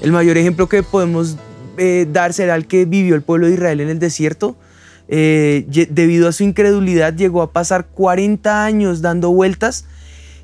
El 0.01 0.11
mayor 0.11 0.35
ejemplo 0.35 0.67
que 0.67 0.81
podemos 0.81 1.37
eh, 1.77 2.07
dar 2.11 2.33
será 2.33 2.55
el 2.55 2.65
que 2.65 2.85
vivió 2.85 3.13
el 3.13 3.21
pueblo 3.21 3.45
de 3.45 3.53
Israel 3.53 3.79
en 3.79 3.89
el 3.89 3.99
desierto. 3.99 4.57
Eh, 5.09 5.65
debido 5.89 6.27
a 6.27 6.31
su 6.31 6.43
incredulidad 6.43 7.15
llegó 7.15 7.41
a 7.43 7.51
pasar 7.51 7.85
40 7.85 8.65
años 8.65 9.01
dando 9.01 9.29
vueltas 9.29 9.85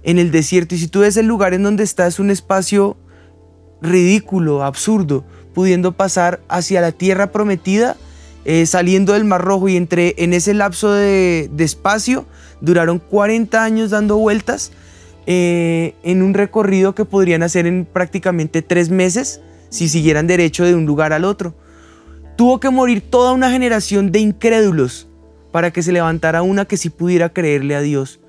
en 0.03 0.19
el 0.19 0.31
desierto. 0.31 0.75
Y 0.75 0.77
si 0.77 0.87
tú 0.87 0.99
ves 0.99 1.17
el 1.17 1.25
lugar 1.25 1.55
en 1.55 1.63
donde 1.63 1.83
está, 1.83 2.05
es 2.05 2.19
un 2.19 2.29
espacio 2.29 2.95
ridículo, 3.81 4.63
absurdo, 4.63 5.25
pudiendo 5.55 5.93
pasar 5.93 6.39
hacia 6.49 6.81
la 6.81 6.91
tierra 6.91 7.31
prometida, 7.31 7.97
eh, 8.45 8.67
saliendo 8.67 9.13
del 9.13 9.25
Mar 9.25 9.41
Rojo 9.41 9.69
y 9.69 9.75
entre 9.75 10.13
en 10.17 10.33
ese 10.33 10.53
lapso 10.53 10.91
de, 10.91 11.49
de 11.51 11.63
espacio 11.63 12.25
duraron 12.61 12.99
40 12.99 13.63
años 13.63 13.89
dando 13.89 14.17
vueltas 14.17 14.71
eh, 15.25 15.95
en 16.03 16.21
un 16.21 16.33
recorrido 16.33 16.95
que 16.95 17.05
podrían 17.05 17.43
hacer 17.43 17.65
en 17.65 17.85
prácticamente 17.85 18.61
tres 18.61 18.89
meses 18.89 19.41
si 19.69 19.89
siguieran 19.89 20.27
derecho 20.27 20.65
de 20.65 20.75
un 20.75 20.85
lugar 20.85 21.13
al 21.13 21.25
otro. 21.25 21.55
Tuvo 22.35 22.59
que 22.59 22.69
morir 22.69 23.01
toda 23.01 23.33
una 23.33 23.51
generación 23.51 24.11
de 24.11 24.19
incrédulos 24.19 25.07
para 25.51 25.71
que 25.71 25.83
se 25.83 25.91
levantara 25.91 26.41
una 26.41 26.65
que 26.65 26.77
sí 26.77 26.89
pudiera 26.89 27.29
creerle 27.29 27.75
a 27.75 27.81
Dios. 27.81 28.19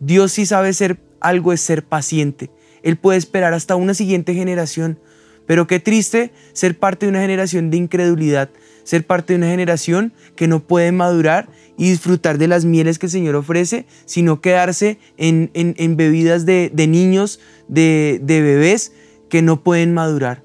Dios 0.00 0.32
sí 0.32 0.46
sabe 0.46 0.72
ser 0.72 1.00
algo 1.20 1.52
es 1.52 1.60
ser 1.60 1.84
paciente. 1.84 2.50
Él 2.82 2.96
puede 2.96 3.18
esperar 3.18 3.52
hasta 3.52 3.76
una 3.76 3.94
siguiente 3.94 4.34
generación. 4.34 4.98
Pero 5.46 5.66
qué 5.66 5.80
triste 5.80 6.30
ser 6.52 6.78
parte 6.78 7.06
de 7.06 7.10
una 7.10 7.22
generación 7.22 7.70
de 7.70 7.78
incredulidad, 7.78 8.50
ser 8.88 9.06
parte 9.06 9.34
de 9.34 9.36
una 9.36 9.48
generación 9.48 10.14
que 10.34 10.48
no 10.48 10.60
puede 10.60 10.92
madurar 10.92 11.50
y 11.76 11.90
disfrutar 11.90 12.38
de 12.38 12.48
las 12.48 12.64
mieles 12.64 12.98
que 12.98 13.04
el 13.04 13.12
Señor 13.12 13.34
ofrece, 13.34 13.84
sino 14.06 14.40
quedarse 14.40 14.98
en, 15.18 15.50
bebidas 15.94 16.46
de, 16.46 16.70
niños, 16.88 17.38
de, 17.68 18.18
de 18.22 18.40
bebés 18.40 18.92
que 19.28 19.42
no 19.42 19.62
pueden 19.62 19.92
madurar. 19.92 20.42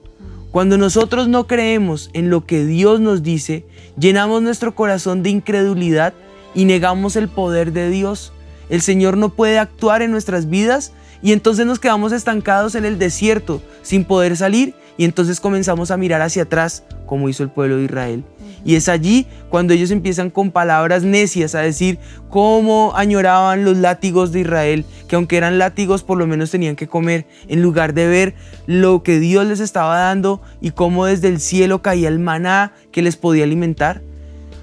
Cuando 0.51 0.77
nosotros 0.77 1.29
no 1.29 1.47
creemos 1.47 2.09
en 2.12 2.29
lo 2.29 2.45
que 2.45 2.65
Dios 2.65 3.00
nos 3.00 3.23
dice, 3.23 3.65
llenamos 3.97 4.41
nuestro 4.41 4.75
corazón 4.75 5.23
de 5.23 5.29
incredulidad 5.29 6.13
y 6.53 6.65
negamos 6.65 7.15
el 7.15 7.29
poder 7.29 7.71
de 7.71 7.89
Dios. 7.89 8.33
El 8.69 8.81
Señor 8.81 9.15
no 9.15 9.29
puede 9.29 9.57
actuar 9.57 10.01
en 10.01 10.12
nuestras 10.12 10.50
vidas 10.50 10.91
y 11.21 11.31
entonces 11.31 11.65
nos 11.65 11.79
quedamos 11.79 12.12
estancados 12.12 12.75
en 12.75 12.83
el 12.83 13.00
desierto 13.00 13.62
sin 13.83 14.03
poder 14.03 14.35
salir 14.35 14.75
y 14.97 15.05
entonces 15.05 15.39
comenzamos 15.39 15.91
a 15.91 15.97
mirar 15.97 16.21
hacia 16.21 16.43
atrás 16.43 16.83
como 17.05 17.29
hizo 17.29 17.43
el 17.43 17.50
pueblo 17.50 17.77
de 17.77 17.85
Israel. 17.85 18.23
Y 18.65 18.75
es 18.75 18.89
allí 18.89 19.27
cuando 19.50 19.74
ellos 19.74 19.91
empiezan 19.91 20.29
con 20.29 20.51
palabras 20.51 21.03
necias 21.03 21.53
a 21.55 21.60
decir 21.60 22.00
cómo 22.29 22.93
añoraban 22.96 23.65
los 23.65 23.77
látigos 23.77 24.32
de 24.32 24.41
Israel, 24.41 24.86
que 25.08 25.15
aunque 25.15 25.38
eran 25.38 25.60
látigos 25.60 26.03
por 26.03 26.17
lo 26.17 26.27
menos 26.27 26.51
tenían 26.51 26.75
que 26.75 26.88
comer, 26.88 27.25
en 27.48 27.62
lugar 27.62 27.93
de 27.93 28.08
ver 28.08 28.36
lo 28.65 29.03
que 29.03 29.20
Dios 29.20 29.46
les 29.46 29.60
estaba 29.60 29.98
dando 29.98 30.41
y 30.62 30.72
cómo 30.72 31.05
desde 31.05 31.27
el 31.27 31.39
cielo 31.39 31.82
caía 31.82 32.08
el 32.08 32.20
maná 32.20 32.74
que 32.91 33.01
les 33.01 33.17
podía 33.17 33.43
alimentar. 33.43 34.01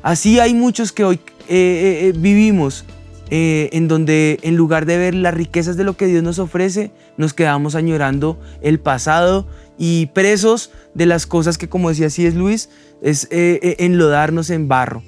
Así 0.03 0.41
hay 0.41 0.55
muchos 0.55 0.93
que 0.93 1.05
hoy 1.05 1.21
eh, 1.49 1.57
eh, 1.57 2.09
eh, 2.09 2.13
vivimos 2.17 2.85
en 3.33 3.87
donde 3.87 4.41
en 4.43 4.57
lugar 4.57 4.87
de 4.87 4.99
ver 4.99 5.15
las 5.15 5.33
riquezas 5.33 5.77
de 5.77 5.85
lo 5.85 5.97
que 5.97 6.07
Dios 6.07 6.21
nos 6.21 6.41
ofrece, 6.41 6.91
nos 7.17 7.33
quedamos 7.33 7.77
añorando 7.77 8.41
el 8.61 8.81
pasado 8.81 9.47
y 9.83 10.07
presos 10.09 10.71
de 10.93 11.07
las 11.07 11.27
cosas 11.27 11.57
que, 11.57 11.71
como 11.71 11.89
decía 11.89 12.09
así 12.09 12.27
es 12.27 12.35
Luis, 12.35 12.69
es 13.01 13.25
eh, 13.31 13.59
eh, 13.63 13.77
enlodarnos 13.79 14.51
en 14.51 14.69
barro. 14.69 15.03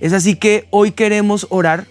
Es 0.00 0.14
así 0.14 0.36
que 0.36 0.66
hoy 0.70 0.92
queremos 0.92 1.46
orar 1.50 1.86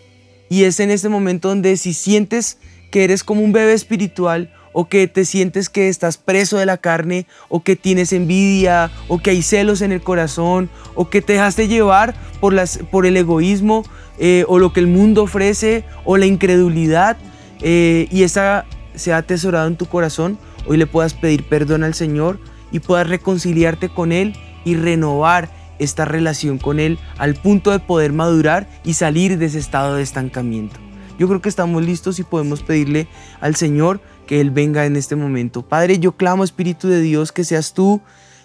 y 0.50 0.64
es 0.64 0.80
en 0.80 0.90
este 0.90 1.08
momento 1.08 1.50
donde 1.50 1.78
si 1.78 1.94
sientes 1.94 2.58
que 2.90 3.04
eres 3.04 3.24
como 3.24 3.42
un 3.42 3.52
bebé 3.52 3.74
espiritual 3.74 4.52
o 4.74 4.90
que 4.90 5.08
te 5.08 5.24
sientes 5.24 5.70
que 5.70 5.88
estás 5.88 6.18
preso 6.18 6.58
de 6.58 6.66
la 6.66 6.78
carne 6.78 7.28
o 7.48 7.62
que 7.62 7.76
tienes 7.76 8.12
envidia 8.12 8.90
o 9.08 9.20
que 9.20 9.30
hay 9.30 9.44
celos 9.44 9.82
en 9.82 9.92
el 9.92 10.02
corazón 10.02 10.72
o 10.96 11.12
que 11.12 11.22
te 11.22 11.34
dejaste 11.34 11.68
llevar 11.68 12.16
por, 12.42 12.54
las, 12.54 12.80
por 12.90 13.06
el 13.06 13.18
egoísmo 13.18 13.84
eh, 14.18 14.46
o 14.48 14.58
lo 14.58 14.74
que 14.74 14.80
el 14.80 14.88
mundo 14.88 15.22
ofrece 15.22 15.84
o 16.06 16.18
la 16.18 16.26
incredulidad 16.26 17.18
y 17.62 18.24
esa 18.24 18.66
se 18.96 19.14
ha 19.14 19.18
atesorado 19.18 19.68
en 19.68 19.76
tu 19.76 19.86
corazón, 19.86 20.38
hoy 20.68 20.78
le 20.78 20.88
puedas 20.88 21.14
pedir 21.14 21.48
perdón 21.48 21.84
al 21.84 21.94
Señor 21.94 22.40
y 22.72 22.80
puedas 22.80 23.08
reconciliarte 23.08 23.90
con 23.90 24.12
Él 24.12 24.36
y 24.64 24.76
renovar 24.76 25.50
esta 25.80 26.06
relación 26.06 26.58
con 26.58 26.80
Él 26.80 27.00
al 27.18 27.36
punto 27.36 27.72
de 27.72 27.80
poder 27.80 28.14
madurar 28.14 28.68
y 28.84 28.94
salir 28.94 29.38
de 29.38 29.46
ese 29.46 29.60
estado 29.60 29.96
de 29.96 30.04
estancamiento. 30.04 30.80
Yo 31.18 31.28
creo 31.28 31.42
que 31.42 31.50
estamos 31.50 31.84
listos 31.84 32.20
y 32.20 32.24
podemos 32.24 32.62
pedirle 32.62 33.08
al 33.40 33.56
Señor 33.56 34.02
que 34.28 34.42
Él 34.42 34.52
venga 34.52 34.86
en 34.86 34.96
este 34.96 35.16
momento. 35.16 35.62
Padre, 35.62 36.00
yo 36.00 36.14
clamo, 36.14 36.44
Espíritu 36.44 36.88
de 36.88 37.02
Dios, 37.02 37.32
que 37.32 37.44
seas 37.44 37.74
tú 37.74 38.02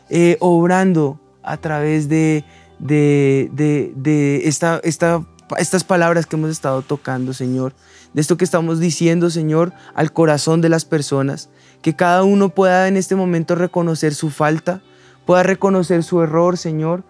eh, 0.08 0.36
obrando 0.40 1.20
a 1.42 1.56
través 1.56 2.08
de, 2.08 2.44
de, 2.78 3.50
de, 3.52 4.42
esta, 4.44 4.80
esta, 4.84 5.24
estas 5.58 5.84
palabras 5.84 6.26
que 6.26 6.36
hemos 6.36 6.50
estado 6.50 6.82
tocando, 6.82 7.32
Señor. 7.32 7.74
De 8.12 8.20
esto 8.20 8.36
que 8.36 8.44
estamos 8.44 8.80
diciendo, 8.80 9.30
Señor, 9.30 9.72
al 9.94 10.12
corazón 10.12 10.60
de 10.60 10.68
las 10.68 10.84
personas 10.84 11.48
que 11.82 11.94
cada 11.94 12.24
uno 12.24 12.50
pueda 12.50 12.88
en 12.88 12.96
este 12.96 13.16
momento 13.16 13.54
reconocer 13.54 14.14
su 14.14 14.30
falta, 14.30 14.82
pueda 15.26 15.42
reconocer 15.42 16.02
su 16.02 16.20
error, 16.22 16.56
Señor, 16.56 17.04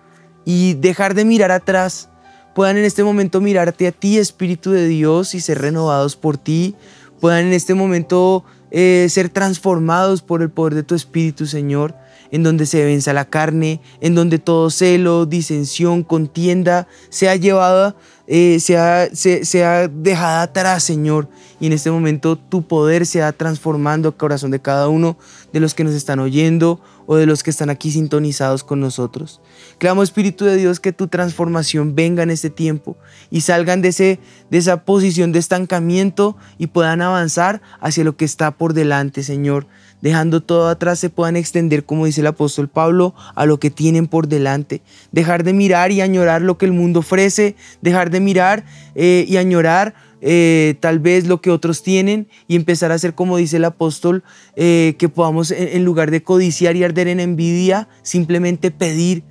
y 0.44 0.74
dejar 0.74 1.14
de 1.14 1.24
mirar 1.24 1.50
atrás. 1.50 2.08
Puedan 2.54 2.76
en 2.76 2.84
este 2.84 3.04
momento 3.04 3.40
mirarte 3.40 3.86
a 3.86 3.92
ti, 3.92 4.18
Espíritu 4.18 4.70
de 4.70 4.86
Dios, 4.86 5.34
y 5.34 5.40
ser 5.40 5.60
renovados 5.60 6.16
por 6.16 6.36
ti. 6.36 6.74
Puedan 7.20 7.46
en 7.46 7.52
este 7.52 7.74
momento 7.74 8.44
eh, 8.70 9.06
ser 9.10 9.28
transformados 9.28 10.22
por 10.22 10.42
el 10.42 10.50
poder 10.50 10.74
de 10.74 10.82
tu 10.82 10.94
Espíritu, 10.94 11.46
Señor, 11.46 11.94
en 12.30 12.42
donde 12.42 12.66
se 12.66 12.84
venza 12.84 13.12
la 13.12 13.24
carne, 13.24 13.80
en 14.00 14.14
donde 14.14 14.38
todo 14.38 14.70
celo, 14.70 15.26
disensión, 15.26 16.02
contienda 16.02 16.86
sea 17.08 17.36
llevada, 17.36 17.96
eh, 18.32 18.60
sea, 18.60 19.08
sea 19.12 19.88
dejada 19.88 20.42
atrás, 20.42 20.84
Señor, 20.84 21.28
y 21.58 21.66
en 21.66 21.72
este 21.72 21.90
momento 21.90 22.36
tu 22.36 22.62
poder 22.62 23.04
sea 23.04 23.32
transformando 23.32 24.10
el 24.10 24.14
corazón 24.14 24.52
de 24.52 24.60
cada 24.60 24.88
uno 24.88 25.18
de 25.52 25.58
los 25.58 25.74
que 25.74 25.82
nos 25.82 25.94
están 25.94 26.20
oyendo 26.20 26.80
o 27.06 27.16
de 27.16 27.26
los 27.26 27.42
que 27.42 27.50
están 27.50 27.70
aquí 27.70 27.90
sintonizados 27.90 28.62
con 28.62 28.78
nosotros. 28.78 29.40
Clamo 29.78 30.04
Espíritu 30.04 30.44
de 30.44 30.56
Dios 30.56 30.78
que 30.78 30.92
tu 30.92 31.08
transformación 31.08 31.96
venga 31.96 32.22
en 32.22 32.30
este 32.30 32.50
tiempo 32.50 32.96
y 33.32 33.40
salgan 33.40 33.82
de, 33.82 33.88
ese, 33.88 34.20
de 34.48 34.58
esa 34.58 34.84
posición 34.84 35.32
de 35.32 35.40
estancamiento 35.40 36.36
y 36.56 36.68
puedan 36.68 37.02
avanzar 37.02 37.60
hacia 37.80 38.04
lo 38.04 38.16
que 38.16 38.24
está 38.24 38.52
por 38.52 38.74
delante, 38.74 39.24
Señor. 39.24 39.66
Dejando 40.02 40.40
todo 40.40 40.68
atrás 40.68 40.98
se 40.98 41.10
puedan 41.10 41.36
extender, 41.36 41.84
como 41.84 42.06
dice 42.06 42.20
el 42.20 42.26
apóstol 42.26 42.68
Pablo, 42.68 43.14
a 43.34 43.46
lo 43.46 43.60
que 43.60 43.70
tienen 43.70 44.06
por 44.06 44.28
delante. 44.28 44.82
Dejar 45.12 45.44
de 45.44 45.52
mirar 45.52 45.92
y 45.92 46.00
añorar 46.00 46.42
lo 46.42 46.58
que 46.58 46.66
el 46.66 46.72
mundo 46.72 47.00
ofrece, 47.00 47.56
dejar 47.82 48.10
de 48.10 48.20
mirar 48.20 48.64
eh, 48.94 49.24
y 49.28 49.36
añorar 49.36 49.94
eh, 50.22 50.74
tal 50.80 50.98
vez 50.98 51.26
lo 51.26 51.40
que 51.40 51.50
otros 51.50 51.82
tienen 51.82 52.28
y 52.46 52.56
empezar 52.56 52.92
a 52.92 52.96
hacer 52.96 53.14
como 53.14 53.36
dice 53.36 53.56
el 53.56 53.64
apóstol, 53.64 54.22
eh, 54.56 54.94
que 54.98 55.08
podamos 55.08 55.50
en 55.50 55.84
lugar 55.84 56.10
de 56.10 56.22
codiciar 56.22 56.76
y 56.76 56.84
arder 56.84 57.08
en 57.08 57.20
envidia, 57.20 57.88
simplemente 58.02 58.70
pedir, 58.70 59.22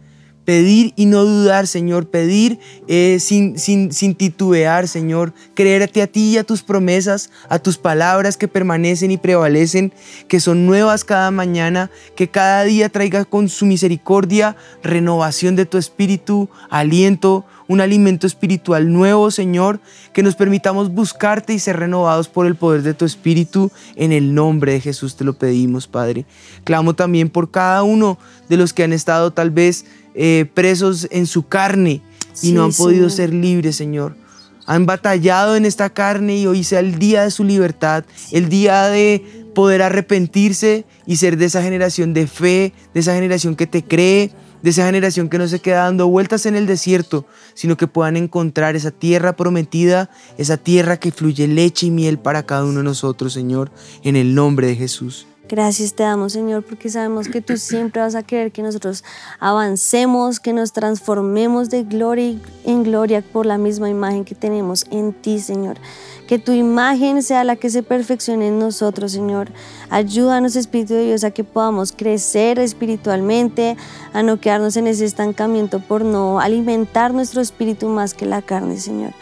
pedir 0.49 0.93
y 0.95 1.05
no 1.05 1.25
dudar, 1.25 1.67
Señor, 1.67 2.07
pedir 2.07 2.57
eh, 2.87 3.17
sin, 3.19 3.59
sin, 3.59 3.91
sin, 3.91 4.15
titubear, 4.15 4.87
Señor, 4.87 5.31
creerte 5.53 6.01
a 6.01 6.07
ti 6.07 6.31
y 6.31 6.37
a 6.39 6.43
tus 6.43 6.63
promesas, 6.63 7.29
a 7.49 7.59
tus 7.59 7.77
palabras 7.77 8.35
que 8.35 8.47
permanecen 8.47 9.11
y 9.11 9.17
prevalecen, 9.17 9.93
que 10.27 10.39
son 10.39 10.65
nuevas 10.65 11.03
cada 11.03 11.29
mañana, 11.29 11.91
que 12.15 12.29
cada 12.29 12.63
día 12.63 12.89
traiga 12.89 13.25
con 13.25 13.47
su 13.47 13.67
misericordia 13.67 14.55
renovación 14.81 15.55
de 15.55 15.67
tu 15.67 15.77
espíritu, 15.77 16.49
aliento, 16.71 17.45
un 17.69 17.81
alimento 17.81 18.25
espiritual 18.25 18.91
nuevo, 18.91 19.29
Señor, 19.29 19.79
que 20.11 20.23
nos 20.23 20.35
permitamos 20.35 20.91
buscarte 20.91 21.53
y 21.53 21.59
ser 21.59 21.77
renovados 21.77 22.27
por 22.27 22.47
el 22.47 22.55
poder 22.55 22.81
de 22.81 22.95
tu 22.95 23.05
Espíritu. 23.05 23.71
En 23.95 24.11
el 24.11 24.33
nombre 24.33 24.73
de 24.73 24.81
Jesús 24.81 25.15
te 25.15 25.23
lo 25.23 25.33
pedimos, 25.33 25.87
Padre. 25.87 26.25
Clamo 26.63 26.95
también 26.95 27.29
por 27.29 27.51
cada 27.51 27.83
uno 27.83 28.17
de 28.49 28.57
los 28.57 28.73
que 28.73 28.83
han 28.83 28.91
estado 28.91 29.31
tal 29.31 29.51
vez 29.51 29.85
eh, 30.21 30.45
presos 30.53 31.07
en 31.11 31.27
su 31.27 31.47
carne 31.47 32.01
y 32.41 32.51
no 32.51 32.65
han 32.65 32.73
podido 32.73 33.09
ser 33.09 33.33
libres, 33.33 33.77
Señor. 33.77 34.17
Han 34.65 34.85
batallado 34.85 35.55
en 35.55 35.63
esta 35.63 35.91
carne 35.91 36.35
y 36.35 36.45
hoy 36.45 36.65
sea 36.65 36.81
el 36.81 36.99
día 36.99 37.23
de 37.23 37.31
su 37.31 37.45
libertad, 37.45 38.03
el 38.33 38.49
día 38.49 38.89
de 38.89 39.23
poder 39.55 39.81
arrepentirse 39.81 40.83
y 41.05 41.15
ser 41.15 41.37
de 41.37 41.45
esa 41.45 41.63
generación 41.63 42.13
de 42.13 42.27
fe, 42.27 42.73
de 42.93 42.99
esa 42.99 43.13
generación 43.13 43.55
que 43.55 43.65
te 43.65 43.81
cree, 43.81 44.33
de 44.61 44.71
esa 44.71 44.85
generación 44.85 45.29
que 45.29 45.37
no 45.37 45.47
se 45.47 45.61
queda 45.61 45.85
dando 45.85 46.09
vueltas 46.09 46.45
en 46.45 46.57
el 46.57 46.67
desierto, 46.67 47.25
sino 47.53 47.77
que 47.77 47.87
puedan 47.87 48.17
encontrar 48.17 48.75
esa 48.75 48.91
tierra 48.91 49.37
prometida, 49.37 50.09
esa 50.37 50.57
tierra 50.57 50.97
que 50.97 51.13
fluye 51.13 51.47
leche 51.47 51.85
y 51.85 51.91
miel 51.91 52.19
para 52.19 52.45
cada 52.45 52.65
uno 52.65 52.79
de 52.79 52.83
nosotros, 52.83 53.31
Señor, 53.31 53.71
en 54.03 54.17
el 54.17 54.35
nombre 54.35 54.67
de 54.67 54.75
Jesús. 54.75 55.28
Gracias 55.49 55.95
te 55.95 56.03
damos, 56.03 56.33
Señor, 56.33 56.63
porque 56.63 56.89
sabemos 56.89 57.27
que 57.27 57.41
tú 57.41 57.57
siempre 57.57 58.03
vas 58.03 58.13
a 58.13 58.21
querer 58.21 58.51
que 58.51 58.61
nosotros 58.61 59.03
avancemos, 59.39 60.39
que 60.39 60.53
nos 60.53 60.73
transformemos 60.73 61.71
de 61.71 61.83
gloria 61.83 62.35
en 62.65 62.83
gloria 62.83 63.23
por 63.23 63.47
la 63.47 63.57
misma 63.57 63.89
imagen 63.89 64.25
que 64.25 64.35
tenemos 64.35 64.85
en 64.91 65.11
ti, 65.11 65.39
Señor. 65.39 65.77
Que 66.27 66.37
tu 66.37 66.51
imagen 66.51 67.23
sea 67.23 67.43
la 67.43 67.55
que 67.55 67.71
se 67.71 67.81
perfeccione 67.81 68.49
en 68.49 68.59
nosotros, 68.59 69.11
Señor. 69.11 69.49
Ayúdanos, 69.89 70.55
Espíritu 70.55 70.93
de 70.93 71.05
Dios, 71.05 71.23
a 71.23 71.31
que 71.31 71.43
podamos 71.43 71.93
crecer 71.93 72.59
espiritualmente, 72.59 73.75
a 74.13 74.21
no 74.21 74.39
quedarnos 74.39 74.77
en 74.77 74.85
ese 74.85 75.05
estancamiento 75.05 75.79
por 75.79 76.05
no 76.05 76.39
alimentar 76.39 77.11
nuestro 77.11 77.41
espíritu 77.41 77.89
más 77.89 78.13
que 78.13 78.27
la 78.27 78.43
carne, 78.43 78.77
Señor. 78.77 79.13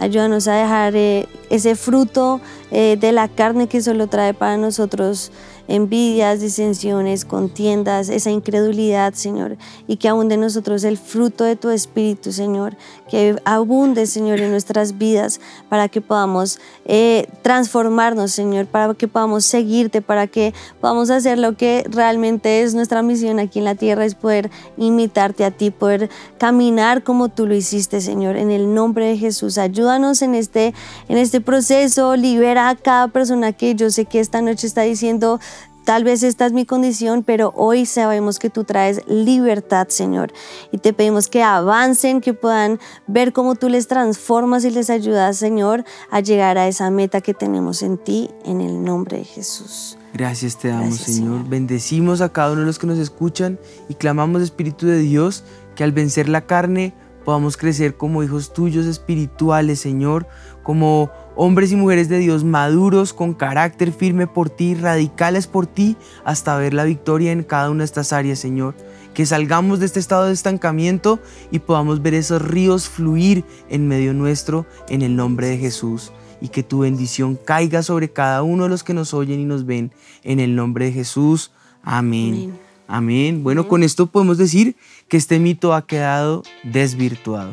Ayúdanos 0.00 0.48
a 0.48 0.54
dejar 0.54 0.96
eh, 0.96 1.28
ese 1.50 1.76
fruto 1.76 2.40
eh, 2.70 2.96
de 2.98 3.12
la 3.12 3.28
carne 3.28 3.68
que 3.68 3.82
solo 3.82 4.06
trae 4.06 4.32
para 4.32 4.56
nosotros 4.56 5.30
envidias, 5.68 6.40
disensiones, 6.40 7.24
contiendas, 7.24 8.08
esa 8.08 8.30
incredulidad, 8.30 9.14
Señor, 9.14 9.56
y 9.86 9.96
que 9.96 10.08
abunde 10.08 10.34
en 10.34 10.42
nosotros 10.42 10.84
el 10.84 10.98
fruto 10.98 11.44
de 11.44 11.56
tu 11.56 11.70
Espíritu, 11.70 12.32
Señor, 12.32 12.76
que 13.08 13.36
abunde, 13.44 14.06
Señor, 14.06 14.40
en 14.40 14.50
nuestras 14.50 14.98
vidas 14.98 15.40
para 15.68 15.88
que 15.88 16.00
podamos 16.00 16.58
eh, 16.84 17.28
transformarnos, 17.42 18.32
Señor, 18.32 18.66
para 18.66 18.94
que 18.94 19.08
podamos 19.08 19.44
seguirte, 19.44 20.02
para 20.02 20.26
que 20.26 20.52
podamos 20.80 21.10
hacer 21.10 21.38
lo 21.38 21.56
que 21.56 21.84
realmente 21.88 22.62
es 22.62 22.74
nuestra 22.74 23.02
misión 23.02 23.38
aquí 23.38 23.58
en 23.58 23.64
la 23.64 23.74
tierra, 23.74 24.04
es 24.04 24.14
poder 24.14 24.50
imitarte 24.76 25.44
a 25.44 25.50
ti, 25.50 25.70
poder 25.70 26.10
caminar 26.38 27.02
como 27.02 27.28
tú 27.28 27.46
lo 27.46 27.54
hiciste, 27.54 28.00
Señor, 28.00 28.36
en 28.36 28.50
el 28.50 28.74
nombre 28.74 29.06
de 29.06 29.16
Jesús. 29.16 29.58
Ayúdanos 29.58 30.22
en 30.22 30.34
este, 30.34 30.74
en 31.08 31.18
este 31.18 31.40
proceso, 31.40 32.16
libera 32.16 32.68
a 32.68 32.76
cada 32.76 33.08
persona 33.08 33.52
que 33.52 33.74
yo 33.74 33.90
sé 33.90 34.04
que 34.04 34.20
esta 34.20 34.42
noche 34.42 34.66
está 34.66 34.82
diciendo, 34.82 35.40
Tal 35.84 36.02
vez 36.02 36.22
esta 36.22 36.46
es 36.46 36.52
mi 36.52 36.64
condición, 36.64 37.22
pero 37.24 37.52
hoy 37.54 37.84
sabemos 37.84 38.38
que 38.38 38.48
tú 38.48 38.64
traes 38.64 39.02
libertad, 39.06 39.88
Señor. 39.88 40.32
Y 40.72 40.78
te 40.78 40.94
pedimos 40.94 41.28
que 41.28 41.42
avancen, 41.42 42.22
que 42.22 42.32
puedan 42.32 42.80
ver 43.06 43.34
cómo 43.34 43.54
tú 43.54 43.68
les 43.68 43.86
transformas 43.86 44.64
y 44.64 44.70
les 44.70 44.88
ayudas, 44.88 45.36
Señor, 45.36 45.84
a 46.10 46.20
llegar 46.20 46.56
a 46.56 46.68
esa 46.68 46.90
meta 46.90 47.20
que 47.20 47.34
tenemos 47.34 47.82
en 47.82 47.98
ti, 47.98 48.30
en 48.46 48.62
el 48.62 48.82
nombre 48.82 49.18
de 49.18 49.24
Jesús. 49.24 49.98
Gracias 50.14 50.56
te 50.56 50.68
damos, 50.68 50.96
Señor. 50.96 51.46
Bendecimos 51.48 52.22
a 52.22 52.32
cada 52.32 52.52
uno 52.52 52.60
de 52.60 52.66
los 52.66 52.78
que 52.78 52.86
nos 52.86 52.98
escuchan 52.98 53.58
y 53.90 53.94
clamamos, 53.94 54.40
Espíritu 54.40 54.86
de 54.86 54.98
Dios, 54.98 55.44
que 55.74 55.84
al 55.84 55.92
vencer 55.92 56.30
la 56.30 56.46
carne 56.46 56.94
podamos 57.24 57.56
crecer 57.56 57.96
como 57.96 58.22
hijos 58.22 58.52
tuyos 58.52 58.86
espirituales, 58.86 59.80
Señor, 59.80 60.26
como 60.64 61.12
hombres 61.36 61.70
y 61.70 61.76
mujeres 61.76 62.08
de 62.08 62.18
Dios 62.18 62.42
maduros, 62.42 63.12
con 63.12 63.34
carácter 63.34 63.92
firme 63.92 64.26
por 64.26 64.50
ti, 64.50 64.74
radicales 64.74 65.46
por 65.46 65.66
ti, 65.66 65.96
hasta 66.24 66.56
ver 66.56 66.74
la 66.74 66.82
victoria 66.82 67.30
en 67.30 67.44
cada 67.44 67.70
una 67.70 67.80
de 67.80 67.84
estas 67.84 68.12
áreas, 68.12 68.40
Señor. 68.40 68.74
Que 69.12 69.26
salgamos 69.26 69.78
de 69.78 69.86
este 69.86 70.00
estado 70.00 70.24
de 70.24 70.32
estancamiento 70.32 71.20
y 71.52 71.60
podamos 71.60 72.02
ver 72.02 72.14
esos 72.14 72.42
ríos 72.42 72.88
fluir 72.88 73.44
en 73.68 73.86
medio 73.86 74.12
nuestro 74.12 74.66
en 74.88 75.02
el 75.02 75.14
nombre 75.14 75.48
de 75.48 75.58
Jesús. 75.58 76.10
Y 76.40 76.48
que 76.48 76.64
tu 76.64 76.80
bendición 76.80 77.36
caiga 77.36 77.82
sobre 77.82 78.10
cada 78.10 78.42
uno 78.42 78.64
de 78.64 78.70
los 78.70 78.82
que 78.82 78.94
nos 78.94 79.14
oyen 79.14 79.38
y 79.38 79.44
nos 79.44 79.66
ven 79.66 79.92
en 80.24 80.40
el 80.40 80.56
nombre 80.56 80.86
de 80.86 80.92
Jesús. 80.92 81.52
Amén. 81.82 82.58
Amén. 82.88 83.42
Bueno, 83.44 83.68
con 83.68 83.82
esto 83.82 84.06
podemos 84.06 84.38
decir 84.38 84.76
que 85.08 85.16
este 85.16 85.38
mito 85.38 85.74
ha 85.74 85.86
quedado 85.86 86.42
desvirtuado. 86.64 87.52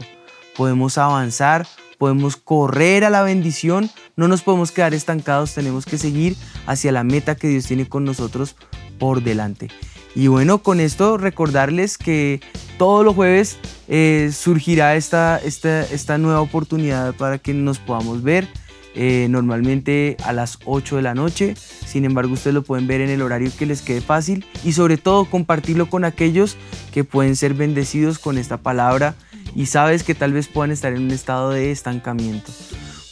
Podemos 0.58 0.98
avanzar, 0.98 1.68
podemos 2.02 2.36
correr 2.36 3.04
a 3.04 3.12
la 3.12 3.22
bendición, 3.22 3.92
no 4.16 4.28
nos 4.28 4.42
podemos 4.42 4.72
quedar 4.72 4.96
estancados, 4.96 5.54
tenemos 5.54 5.86
que 5.86 6.00
seguir 6.00 6.36
hacia 6.66 6.92
la 6.92 7.04
meta 7.04 7.36
que 7.36 7.48
Dios 7.48 7.68
tiene 7.68 7.88
con 7.88 8.06
nosotros 8.06 8.56
por 8.98 9.22
delante. 9.22 9.68
Y 10.16 10.26
bueno, 10.26 10.64
con 10.64 10.80
esto 10.80 11.20
recordarles 11.20 12.00
que 12.00 12.42
todos 12.80 13.06
los 13.06 13.14
jueves 13.14 13.60
eh, 13.88 14.32
surgirá 14.34 14.96
esta, 14.96 15.38
esta, 15.38 15.84
esta, 15.84 16.18
nueva 16.18 16.42
oportunidad 16.42 17.14
para 17.14 17.38
que 17.38 17.54
nos 17.54 17.78
podamos 17.78 18.24
ver. 18.24 18.48
Eh, 18.94 19.28
normalmente 19.30 20.18
a 20.26 20.34
las 20.34 20.58
8 20.66 20.98
de 20.98 21.02
la 21.02 21.14
noche. 21.14 21.56
Sin 21.56 22.04
embargo, 22.04 22.34
ustedes 22.34 22.56
lo 22.56 22.64
pueden 22.64 22.88
ver 22.88 23.00
en 23.00 23.10
el 23.10 23.22
horario 23.22 23.50
que 23.58 23.66
les 23.66 23.82
quede 23.82 24.02
fácil 24.02 24.44
y 24.66 24.74
sobre 24.74 24.98
todo 24.98 25.24
compartirlo 25.24 25.90
con 25.90 26.04
aquellos 26.04 26.58
que 26.92 27.06
pueden 27.06 27.38
ser 27.38 27.54
bendecidos 27.54 28.20
con 28.20 28.38
esta 28.38 28.58
palabra 28.58 29.16
y 29.56 29.66
sabes 29.66 30.04
que 30.04 30.16
tal 30.16 30.34
vez 30.34 30.48
puedan 30.48 30.72
estar 30.72 30.94
en 30.94 31.04
un 31.04 31.12
estado 31.12 31.52
de 31.52 31.72
estancamiento. 31.72 32.52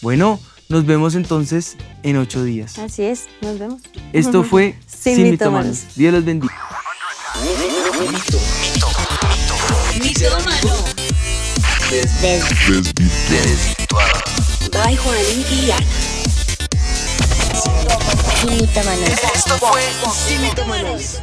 Bueno, 0.01 0.39
nos 0.69 0.85
vemos 0.85 1.15
entonces 1.15 1.77
en 2.03 2.17
ocho 2.17 2.43
días. 2.43 2.77
Así 2.77 3.03
es, 3.03 3.27
nos 3.41 3.57
vemos. 3.59 3.81
Esto 4.13 4.43
fue 4.43 4.75
Sin, 4.85 5.15
Sin 5.15 5.31
Mitomanos. 5.31 5.95
Dios 5.95 6.13
los 6.13 6.25
bendiga. 6.25 6.53
Sin 18.41 18.57
Mitomanos. 18.57 19.09
Esto 19.35 19.57
fue 19.57 19.81
Sin 20.27 20.41
Mitomanos. 20.41 21.19